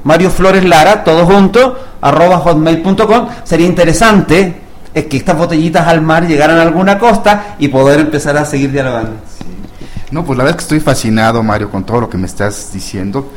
Mario 0.04 0.30
Flores 0.30 0.64
Lara, 0.64 1.04
todo 1.04 1.26
junto, 1.26 1.78
arroba 2.02 2.38
hotmail.com. 2.38 3.28
Sería 3.44 3.66
interesante 3.68 4.62
es 4.94 5.06
que 5.06 5.18
estas 5.18 5.38
botellitas 5.38 5.86
al 5.88 6.02
mar 6.02 6.26
llegaran 6.28 6.58
a 6.58 6.62
alguna 6.62 6.98
costa 6.98 7.56
y 7.60 7.68
poder 7.68 8.00
empezar 8.00 8.38
a 8.38 8.46
seguir 8.46 8.72
dialogando. 8.72 9.12
No, 10.12 10.24
pues 10.26 10.38
la 10.38 10.44
verdad 10.46 10.60
es 10.60 10.66
que 10.66 10.76
estoy 10.76 10.80
fascinado, 10.80 11.44
Mario, 11.44 11.70
con 11.70 11.84
todo 11.86 12.02
lo 12.02 12.10
que 12.10 12.18
me 12.18 12.28
estás 12.28 12.72
diciendo, 12.74 13.30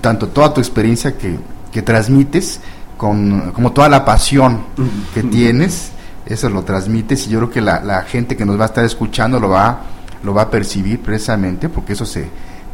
tanto 0.00 0.28
toda 0.28 0.54
tu 0.54 0.60
experiencia 0.60 1.16
que, 1.18 1.36
que 1.72 1.82
transmites, 1.82 2.60
con, 2.96 3.52
como 3.52 3.72
toda 3.72 3.88
la 3.88 4.04
pasión 4.04 4.60
que 5.14 5.22
tienes, 5.24 5.90
eso 6.26 6.50
lo 6.50 6.62
transmites 6.62 7.26
y 7.26 7.30
yo 7.30 7.38
creo 7.40 7.50
que 7.50 7.60
la, 7.60 7.80
la 7.80 8.02
gente 8.02 8.36
que 8.36 8.44
nos 8.44 8.58
va 8.58 8.64
a 8.64 8.66
estar 8.66 8.84
escuchando 8.84 9.40
lo 9.40 9.48
va, 9.48 9.80
lo 10.22 10.34
va 10.34 10.42
a 10.42 10.50
percibir 10.50 11.00
precisamente, 11.00 11.68
porque 11.68 11.94
eso 11.94 12.04
se, 12.06 12.28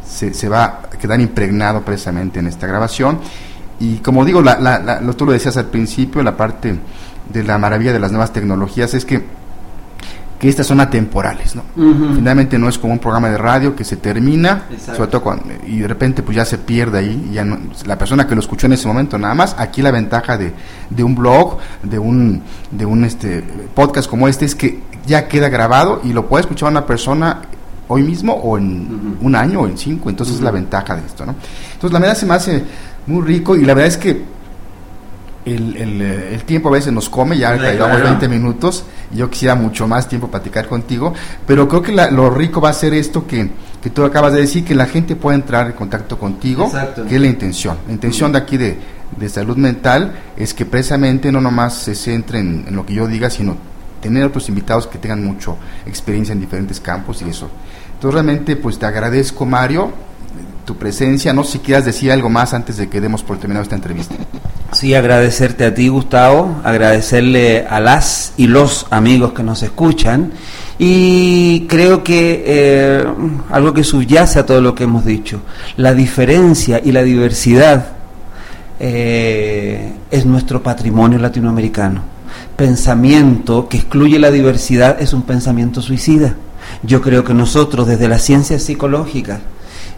se, 0.07 0.35
se 0.35 0.49
va 0.49 0.65
a 0.65 0.91
quedar 0.99 1.21
impregnado 1.21 1.83
precisamente 1.83 2.41
en 2.41 2.47
esta 2.47 2.67
grabación. 2.67 3.19
Y 3.81 3.97
como 3.99 4.25
digo, 4.25 4.43
la, 4.43 4.59
la, 4.59 4.79
la- 4.79 5.01
lo, 5.01 5.15
tú 5.17 5.25
lo 5.25 5.33
decías 5.33 5.57
al 5.57 5.67
principio, 5.67 6.23
la 6.23 6.37
parte 6.37 6.79
de 7.33 7.43
la 7.43 7.57
maravilla 7.59 7.93
de 7.93 8.01
las 8.01 8.11
nuevas 8.13 8.33
tecnologías 8.33 8.93
es 8.95 9.05
que 9.07 9.25
que 10.45 10.51
estas 10.51 10.67
son 10.67 10.79
atemporales, 10.81 11.57
¿no? 11.57 11.63
Finalmente 12.15 12.59
no 12.59 12.69
es 12.69 12.79
como 12.79 12.93
un 12.93 12.99
programa 12.99 13.31
de 13.31 13.39
radio 13.39 13.75
que 13.75 13.83
se 13.83 13.97
termina, 13.97 14.65
Exacto. 14.71 14.97
sobre 14.97 15.11
todo 15.11 15.23
cuando, 15.23 15.45
y 15.67 15.79
de 15.79 15.89
repente 15.89 16.23
pues 16.23 16.37
ya 16.37 16.45
se 16.45 16.59
pierde 16.59 16.99
ahí, 16.99 17.29
y 17.31 17.35
ya 17.35 17.45
no- 17.47 17.59
la 17.87 17.97
persona 17.97 18.27
que 18.27 18.35
lo 18.35 18.43
escuchó 18.43 18.67
en 18.67 18.75
ese 18.75 18.87
momento 18.87 19.17
nada 19.19 19.35
más, 19.35 19.57
aquí 19.59 19.81
la 19.81 19.91
ventaja 19.91 20.37
de, 20.37 20.53
de 20.91 21.03
un 21.03 21.15
blog, 21.15 21.57
de 21.83 21.99
un, 21.99 22.43
de 22.71 22.85
un 22.85 23.05
este 23.05 23.43
podcast 23.75 24.09
como 24.11 24.29
este 24.29 24.45
es 24.45 24.55
que 24.55 24.81
ya 25.07 25.29
queda 25.29 25.49
grabado 25.49 26.03
y 26.05 26.13
lo 26.13 26.27
puede 26.27 26.43
escuchar 26.43 26.71
una 26.71 26.85
persona 26.85 27.41
hoy 27.89 28.03
mismo 28.03 28.35
o 28.35 28.59
en 28.59 29.17
un 29.23 29.35
año 29.35 29.61
o 29.63 29.67
en 29.67 29.79
cinco, 29.79 30.11
entonces 30.11 30.37
es 30.37 30.43
la 30.43 30.51
ventaja 30.51 30.95
de 30.97 31.07
esto, 31.07 31.25
¿no? 31.25 31.35
Entonces 31.73 31.93
la 31.93 32.01
verdad 32.01 32.17
se 32.17 32.27
me 32.27 32.35
hace 32.35 32.65
muy 33.07 33.23
rico 33.23 33.57
y 33.57 33.65
la 33.65 33.73
verdad 33.73 33.89
es 33.89 33.97
que 33.97 34.34
el, 35.45 35.77
el, 35.77 36.01
eh, 36.03 36.35
el 36.35 36.45
tiempo 36.45 36.69
a 36.69 36.73
veces 36.73 36.93
nos 36.93 37.09
come, 37.11 37.37
ya 37.37 37.57
Claro. 37.57 37.73
llevamos 37.73 38.03
20 38.03 38.29
minutos, 38.29 38.85
y 39.13 39.17
yo 39.19 39.29
quisiera 39.31 39.55
mucho 39.55 39.87
más 39.87 40.09
tiempo 40.09 40.29
platicar 40.29 40.67
contigo, 40.69 41.13
pero 41.47 41.69
creo 41.69 41.83
que 41.83 41.93
la- 41.93 42.11
lo 42.11 42.31
rico 42.31 42.61
va 42.61 42.71
a 42.71 42.73
ser 42.73 42.95
esto 42.95 43.27
que, 43.27 43.51
que 43.83 43.91
tú 43.91 44.05
acabas 44.05 44.33
de 44.33 44.41
decir, 44.41 44.65
que 44.65 44.75
la 44.75 44.87
gente 44.87 45.17
pueda 45.17 45.35
entrar 45.37 45.67
en 45.67 45.73
contacto 45.73 46.19
contigo, 46.19 46.65
Exacto. 46.67 47.05
que 47.07 47.15
es 47.17 47.21
la 47.21 47.27
intención. 47.29 47.77
La 47.87 47.93
intención 47.93 48.33
de 48.33 48.39
aquí 48.39 48.57
de, 48.57 48.79
de 49.19 49.29
salud 49.29 49.57
mental 49.57 50.13
es 50.37 50.55
que 50.55 50.65
precisamente 50.65 51.31
no 51.31 51.41
nomás 51.41 51.75
se 51.75 51.95
centre 51.95 52.39
en, 52.39 52.65
en 52.67 52.75
lo 52.75 52.87
que 52.87 52.95
yo 52.95 53.07
diga, 53.07 53.29
sino 53.31 53.57
tener 54.01 54.25
otros 54.25 54.49
invitados 54.49 54.87
que 54.87 54.99
tengan 54.99 55.25
mucho 55.25 55.57
experiencia 55.87 56.33
en 56.33 56.41
diferentes 56.41 56.81
campos 56.81 57.23
y 57.23 57.29
eso. 57.31 57.49
Entonces 57.95 58.15
realmente 58.15 58.57
pues 58.57 58.79
te 58.79 58.85
agradezco 58.87 59.47
Mario, 59.47 59.91
tu 60.65 60.77
presencia. 60.77 61.33
No 61.33 61.45
sé 61.45 61.53
si 61.53 61.59
quieras 61.61 61.85
decir 61.85 62.11
algo 62.13 62.31
más 62.31 62.55
antes 62.55 62.77
de 62.77 62.89
que 62.89 63.01
demos 63.01 63.23
por 63.23 63.39
terminado 63.39 63.63
esta 63.63 63.77
entrevista. 63.77 64.15
Sí, 64.73 64.95
agradecerte 64.95 65.65
a 65.65 65.75
ti, 65.75 65.89
Gustavo, 65.89 66.61
agradecerle 66.65 67.67
a 67.69 67.79
las 67.81 68.33
y 68.37 68.49
los 68.49 68.87
amigos 68.91 69.33
que 69.33 69.45
nos 69.45 69.63
escuchan 69.63 70.33
y 70.79 71.67
creo 71.69 72.03
que 72.03 72.43
eh, 72.45 73.05
algo 73.51 73.73
que 73.73 73.85
subyace 73.85 74.41
a 74.41 74.47
todo 74.47 74.61
lo 74.61 74.75
que 74.75 74.85
hemos 74.85 75.05
dicho, 75.05 75.43
la 75.77 75.95
diferencia 75.95 76.81
y 76.85 76.91
la 76.91 77.05
diversidad 77.05 77.93
eh, 78.81 79.93
es 80.11 80.27
nuestro 80.27 80.63
patrimonio 80.63 81.21
latinoamericano. 81.21 82.03
Pensamiento 82.57 83.69
que 83.69 83.77
excluye 83.77 84.19
la 84.19 84.33
diversidad 84.33 85.01
es 85.01 85.13
un 85.13 85.23
pensamiento 85.23 85.81
suicida. 85.83 86.35
Yo 86.83 87.01
creo 87.01 87.23
que 87.23 87.35
nosotros 87.35 87.87
desde 87.87 88.09
las 88.09 88.23
ciencias 88.23 88.63
psicológicas 88.63 89.41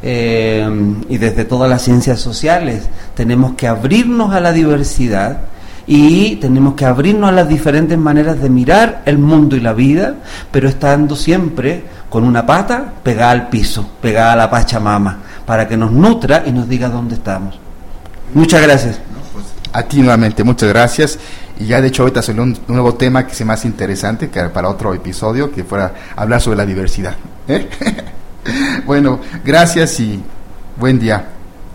eh, 0.03 0.69
y 1.09 1.19
desde 1.19 1.45
todas 1.45 1.69
las 1.69 1.83
ciencias 1.83 2.21
sociales 2.21 2.85
tenemos 3.15 3.55
que 3.55 3.67
abrirnos 3.67 4.35
a 4.35 4.41
la 4.41 4.53
diversidad 4.53 5.39
y 5.87 6.37
tenemos 6.37 6.75
que 6.75 6.85
abrirnos 6.85 7.29
a 7.29 7.33
las 7.33 7.49
diferentes 7.49 7.97
maneras 7.97 8.41
de 8.41 8.51
mirar 8.51 9.03
el 9.07 9.19
mundo 9.19 9.57
y 9.57 9.61
la 9.61 9.73
vida, 9.73 10.17
pero 10.51 10.69
estando 10.69 11.15
siempre 11.15 11.85
con 12.11 12.25
una 12.25 12.45
pata 12.45 12.93
pegada 13.03 13.31
al 13.31 13.49
piso, 13.49 13.89
pegada 14.01 14.33
a 14.33 14.37
la 14.37 14.51
Pachamama, 14.51 15.19
para 15.47 15.69
que 15.69 15.77
nos 15.77 15.93
nutra 15.93 16.43
y 16.45 16.53
nos 16.53 16.69
diga 16.69 16.89
dónde 16.89 17.15
estamos. 17.15 17.59
Muchas 18.35 18.63
gracias. 18.63 18.99
A 19.73 19.83
ti 19.83 19.99
nuevamente, 19.99 20.43
muchas 20.43 20.71
gracias. 20.71 21.19
Y 21.59 21.67
ya 21.67 21.81
de 21.81 21.89
hecho 21.89 22.03
ahorita 22.03 22.21
salió 22.21 22.43
un 22.43 22.59
nuevo 22.67 22.95
tema 22.95 23.27
que 23.27 23.35
se 23.35 23.45
más 23.45 23.65
interesante 23.65 24.29
que 24.29 24.43
para 24.45 24.69
otro 24.69 24.93
episodio, 24.93 25.53
que 25.53 25.65
fuera 25.65 25.93
hablar 26.17 26.41
sobre 26.41 26.57
la 26.57 26.67
diversidad. 26.67 27.15
¿eh? 27.49 27.69
bueno, 28.87 29.21
gracias 29.45 30.01
y 30.01 30.23
buen 30.79 30.99
día 30.99 31.29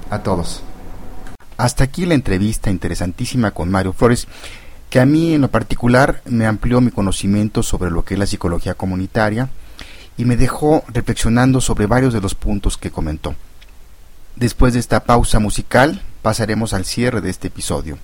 a 0.09 0.19
todos. 0.19 0.63
Hasta 1.57 1.83
aquí 1.83 2.05
la 2.05 2.15
entrevista 2.15 2.71
interesantísima 2.71 3.51
con 3.51 3.69
Mario 3.69 3.93
Flores, 3.93 4.27
que 4.89 4.99
a 4.99 5.05
mí 5.05 5.33
en 5.33 5.41
lo 5.41 5.49
particular 5.49 6.21
me 6.25 6.45
amplió 6.45 6.81
mi 6.81 6.91
conocimiento 6.91 7.63
sobre 7.63 7.91
lo 7.91 8.03
que 8.03 8.15
es 8.15 8.19
la 8.19 8.25
psicología 8.25 8.73
comunitaria 8.73 9.49
y 10.17 10.25
me 10.25 10.37
dejó 10.37 10.83
reflexionando 10.87 11.61
sobre 11.61 11.85
varios 11.85 12.13
de 12.13 12.21
los 12.21 12.35
puntos 12.35 12.77
que 12.77 12.91
comentó. 12.91 13.35
Después 14.35 14.73
de 14.73 14.79
esta 14.79 15.03
pausa 15.03 15.39
musical, 15.39 16.01
pasaremos 16.21 16.73
al 16.73 16.85
cierre 16.85 17.21
de 17.21 17.29
este 17.29 17.47
episodio. 17.47 17.97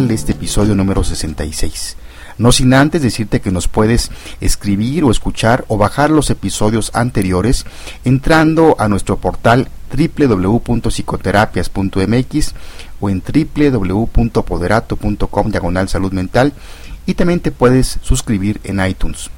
De 0.00 0.14
este 0.14 0.32
episodio 0.32 0.74
número 0.74 1.04
66. 1.04 1.98
No 2.38 2.50
sin 2.50 2.72
antes 2.72 3.02
decirte 3.02 3.42
que 3.42 3.52
nos 3.52 3.68
puedes 3.68 4.10
escribir 4.40 5.04
o 5.04 5.10
escuchar 5.10 5.66
o 5.68 5.76
bajar 5.76 6.08
los 6.08 6.30
episodios 6.30 6.90
anteriores 6.94 7.66
entrando 8.02 8.74
a 8.78 8.88
nuestro 8.88 9.18
portal 9.18 9.68
www.psicoterapias.mx 9.94 12.54
o 13.00 13.10
en 13.10 13.22
www.poderato.com 13.22 15.50
diagonal 15.50 15.90
salud 15.90 16.12
mental 16.12 16.54
y 17.04 17.12
también 17.12 17.40
te 17.40 17.52
puedes 17.52 17.98
suscribir 18.00 18.62
en 18.64 18.82
iTunes. 18.86 19.28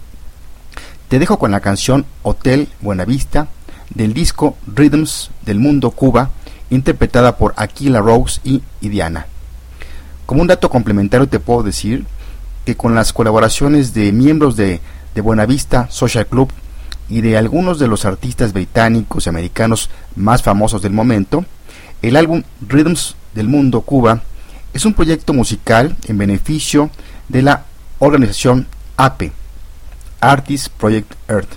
Te 1.09 1.19
dejo 1.19 1.41
con 1.41 1.51
la 1.51 1.59
canción 1.59 2.07
Hotel 2.23 2.69
Buenavista 2.81 3.49
del 3.93 4.15
disco 4.15 4.57
Rhythms 4.69 5.33
del 5.45 5.59
Mundo 5.59 5.91
Cuba, 5.91 6.31
interpretada 6.71 7.39
por 7.39 7.55
Aquila 7.57 8.01
Rose 8.01 8.41
y, 8.45 8.63
y 8.81 8.89
Diana. 8.89 9.27
Como 10.27 10.41
un 10.43 10.49
dato 10.49 10.71
complementario 10.71 11.29
te 11.29 11.41
puedo 11.41 11.63
decir 11.63 12.07
que 12.65 12.77
con 12.77 12.95
las 12.95 13.13
colaboraciones 13.13 13.93
de 13.93 14.11
miembros 14.13 14.57
de, 14.57 14.81
de 15.15 15.21
Buenavista 15.21 15.89
Social 15.91 16.27
Club 16.27 16.51
y 17.09 17.21
de 17.21 17.37
algunos 17.37 17.79
de 17.79 17.89
los 17.89 18.05
artistas 18.05 18.53
británicos 18.53 19.27
y 19.27 19.29
americanos 19.29 19.91
más 20.17 20.43
famosos 20.43 20.81
del 20.81 20.93
momento, 20.93 21.45
el 22.01 22.17
álbum 22.17 22.43
Rhythms 22.67 23.17
del 23.35 23.49
Mundo 23.49 23.83
Cuba 23.83 24.23
es 24.73 24.85
un 24.85 24.95
proyecto 24.95 25.33
musical 25.33 25.97
en 26.09 26.19
beneficio 26.19 26.91
de 27.29 27.43
la 27.43 27.65
organización 27.99 28.67
APE, 28.97 29.33
Artist 30.21 30.69
Project 30.69 31.13
Earth, 31.29 31.53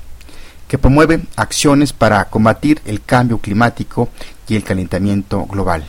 que 0.68 0.78
promueve 0.78 1.22
acciones 1.36 1.94
para 1.94 2.26
combatir 2.26 2.82
el 2.86 3.02
cambio 3.02 3.38
climático 3.38 4.10
y 4.48 4.56
el 4.56 4.64
calentamiento 4.64 5.46
global. 5.46 5.86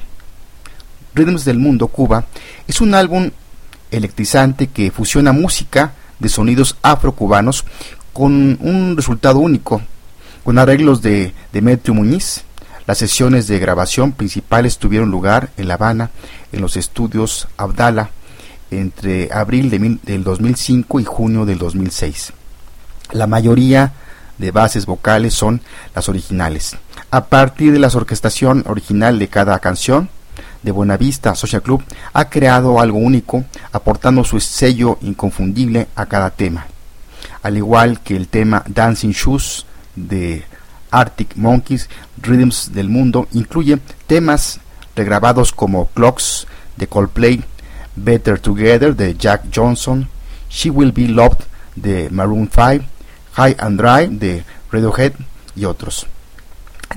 Rhythms 1.15 1.45
del 1.45 1.59
Mundo 1.59 1.89
Cuba 1.89 2.27
es 2.67 2.81
un 2.81 2.95
álbum 2.95 3.31
electrizante 3.91 4.67
que 4.69 4.91
fusiona 4.91 5.33
música 5.33 5.93
de 6.19 6.29
sonidos 6.29 6.77
afrocubanos 6.83 7.65
con 8.13 8.59
un 8.61 8.95
resultado 8.97 9.39
único, 9.39 9.81
con 10.45 10.59
arreglos 10.59 11.03
de 11.03 11.33
Demetrio 11.53 11.95
Muñiz. 11.95 12.45
Las 12.87 12.99
sesiones 12.99 13.47
de 13.47 13.59
grabación 13.59 14.13
principales 14.13 14.79
tuvieron 14.79 15.11
lugar 15.11 15.51
en 15.57 15.69
La 15.69 15.75
Habana, 15.75 16.11
en 16.53 16.61
los 16.61 16.77
estudios 16.77 17.47
Abdala, 17.57 18.11
entre 18.71 19.31
abril 19.33 19.71
de 19.71 19.79
mil- 19.79 20.01
del 20.03 20.25
2005 20.25 21.01
y 21.01 21.05
junio 21.05 21.45
del 21.47 21.59
2006. 21.59 22.33
La 23.13 23.27
mayoría 23.27 23.93
de 24.39 24.51
bases 24.51 24.87
vocales 24.87 25.35
son 25.35 25.61
las 25.95 26.09
originales. 26.09 26.77
A 27.11 27.27
partir 27.27 27.73
de 27.73 27.79
la 27.79 27.89
orquestación 27.89 28.65
original 28.67 29.19
de 29.19 29.29
cada 29.29 29.59
canción, 29.59 30.09
de 30.63 30.73
Buenavista 30.73 31.35
Social 31.35 31.63
Club 31.63 31.83
ha 32.13 32.29
creado 32.29 32.81
algo 32.81 32.99
único, 32.99 33.45
aportando 33.73 34.25
su 34.25 34.41
sello 34.41 34.99
inconfundible 35.03 35.89
a 35.95 36.07
cada 36.07 36.31
tema. 36.31 36.67
Al 37.43 37.57
igual 37.57 38.01
que 38.01 38.17
el 38.17 38.29
tema 38.29 38.65
Dancing 38.67 39.11
Shoes 39.11 39.67
de 39.95 40.45
Arctic 40.91 41.37
Monkeys, 41.37 41.89
Rhythms 42.21 42.73
del 42.73 42.89
Mundo 42.89 43.29
incluye 43.33 43.79
temas 44.07 44.61
regrabados 44.97 45.53
como 45.53 45.87
Clocks 45.89 46.47
de 46.77 46.87
Coldplay, 46.87 47.45
Better 47.97 48.41
Together 48.41 48.95
de 48.95 49.17
Jack 49.17 49.45
Johnson, 49.55 50.09
She 50.51 50.71
Will 50.71 50.93
Be 50.93 51.09
Loved 51.09 51.45
de 51.77 52.09
Maroon 52.11 52.51
5, 52.53 52.85
High 53.35 53.57
and 53.59 53.81
Dry 53.81 54.07
de 54.17 54.45
Radiohead 54.73 55.13
y 55.55 55.65
otros. 55.65 56.07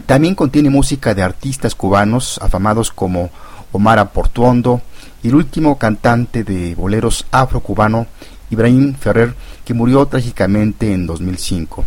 También 0.05 0.35
contiene 0.35 0.69
música 0.69 1.13
de 1.13 1.21
artistas 1.21 1.75
cubanos 1.75 2.39
afamados 2.41 2.91
como 2.91 3.29
Omar 3.71 4.11
Portuondo 4.11 4.81
y 5.23 5.29
el 5.29 5.35
último 5.35 5.77
cantante 5.77 6.43
de 6.43 6.75
boleros 6.75 7.25
afrocubano 7.31 8.07
Ibrahim 8.49 8.93
Ferrer, 8.95 9.33
que 9.63 9.73
murió 9.73 10.05
trágicamente 10.05 10.93
en 10.93 11.07
2005. 11.07 11.85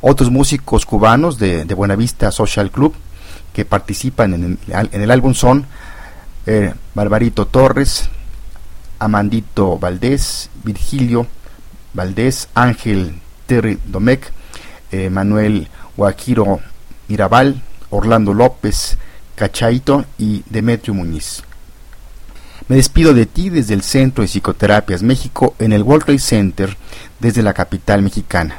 Otros 0.00 0.30
músicos 0.30 0.84
cubanos 0.84 1.38
de, 1.38 1.64
de 1.64 1.74
Buenavista 1.74 2.30
Social 2.30 2.70
Club 2.70 2.94
que 3.56 3.64
participan 3.64 4.34
en 4.34 4.58
el, 4.92 5.10
álbum 5.10 5.32
son 5.32 5.64
eh, 6.44 6.74
Barbarito 6.94 7.46
Torres, 7.46 8.10
Amandito 8.98 9.78
Valdés, 9.78 10.50
Virgilio 10.62 11.26
Valdés, 11.94 12.50
Ángel 12.52 13.18
Terry 13.46 13.78
Domecq, 13.86 14.30
eh, 14.92 15.08
Manuel 15.08 15.68
Guajiro 15.96 16.60
Mirabal, 17.08 17.62
Orlando 17.88 18.34
López, 18.34 18.98
Cachaito 19.36 20.04
y 20.18 20.42
Demetrio 20.50 20.94
Muñiz. 20.94 21.44
Me 22.68 22.76
despido 22.76 23.14
de 23.14 23.26
ti 23.26 23.48
desde 23.48 23.74
el 23.74 23.82
Centro 23.82 24.22
de 24.22 24.28
Psicoterapias 24.28 25.04
México 25.04 25.54
en 25.60 25.72
el 25.72 25.84
World 25.84 26.06
Trade 26.06 26.18
Center 26.18 26.76
desde 27.20 27.44
la 27.44 27.54
capital 27.54 28.02
mexicana. 28.02 28.58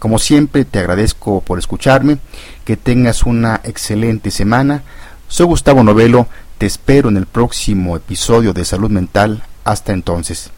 Como 0.00 0.18
siempre 0.18 0.64
te 0.64 0.80
agradezco 0.80 1.40
por 1.40 1.58
escucharme, 1.58 2.18
que 2.64 2.76
tengas 2.76 3.22
una 3.22 3.60
excelente 3.62 4.30
semana. 4.30 4.82
Soy 5.28 5.46
Gustavo 5.46 5.84
Novelo, 5.84 6.26
te 6.58 6.66
espero 6.66 7.08
en 7.08 7.16
el 7.16 7.26
próximo 7.26 7.96
episodio 7.96 8.52
de 8.52 8.64
Salud 8.64 8.90
Mental. 8.90 9.44
Hasta 9.64 9.92
entonces. 9.92 10.50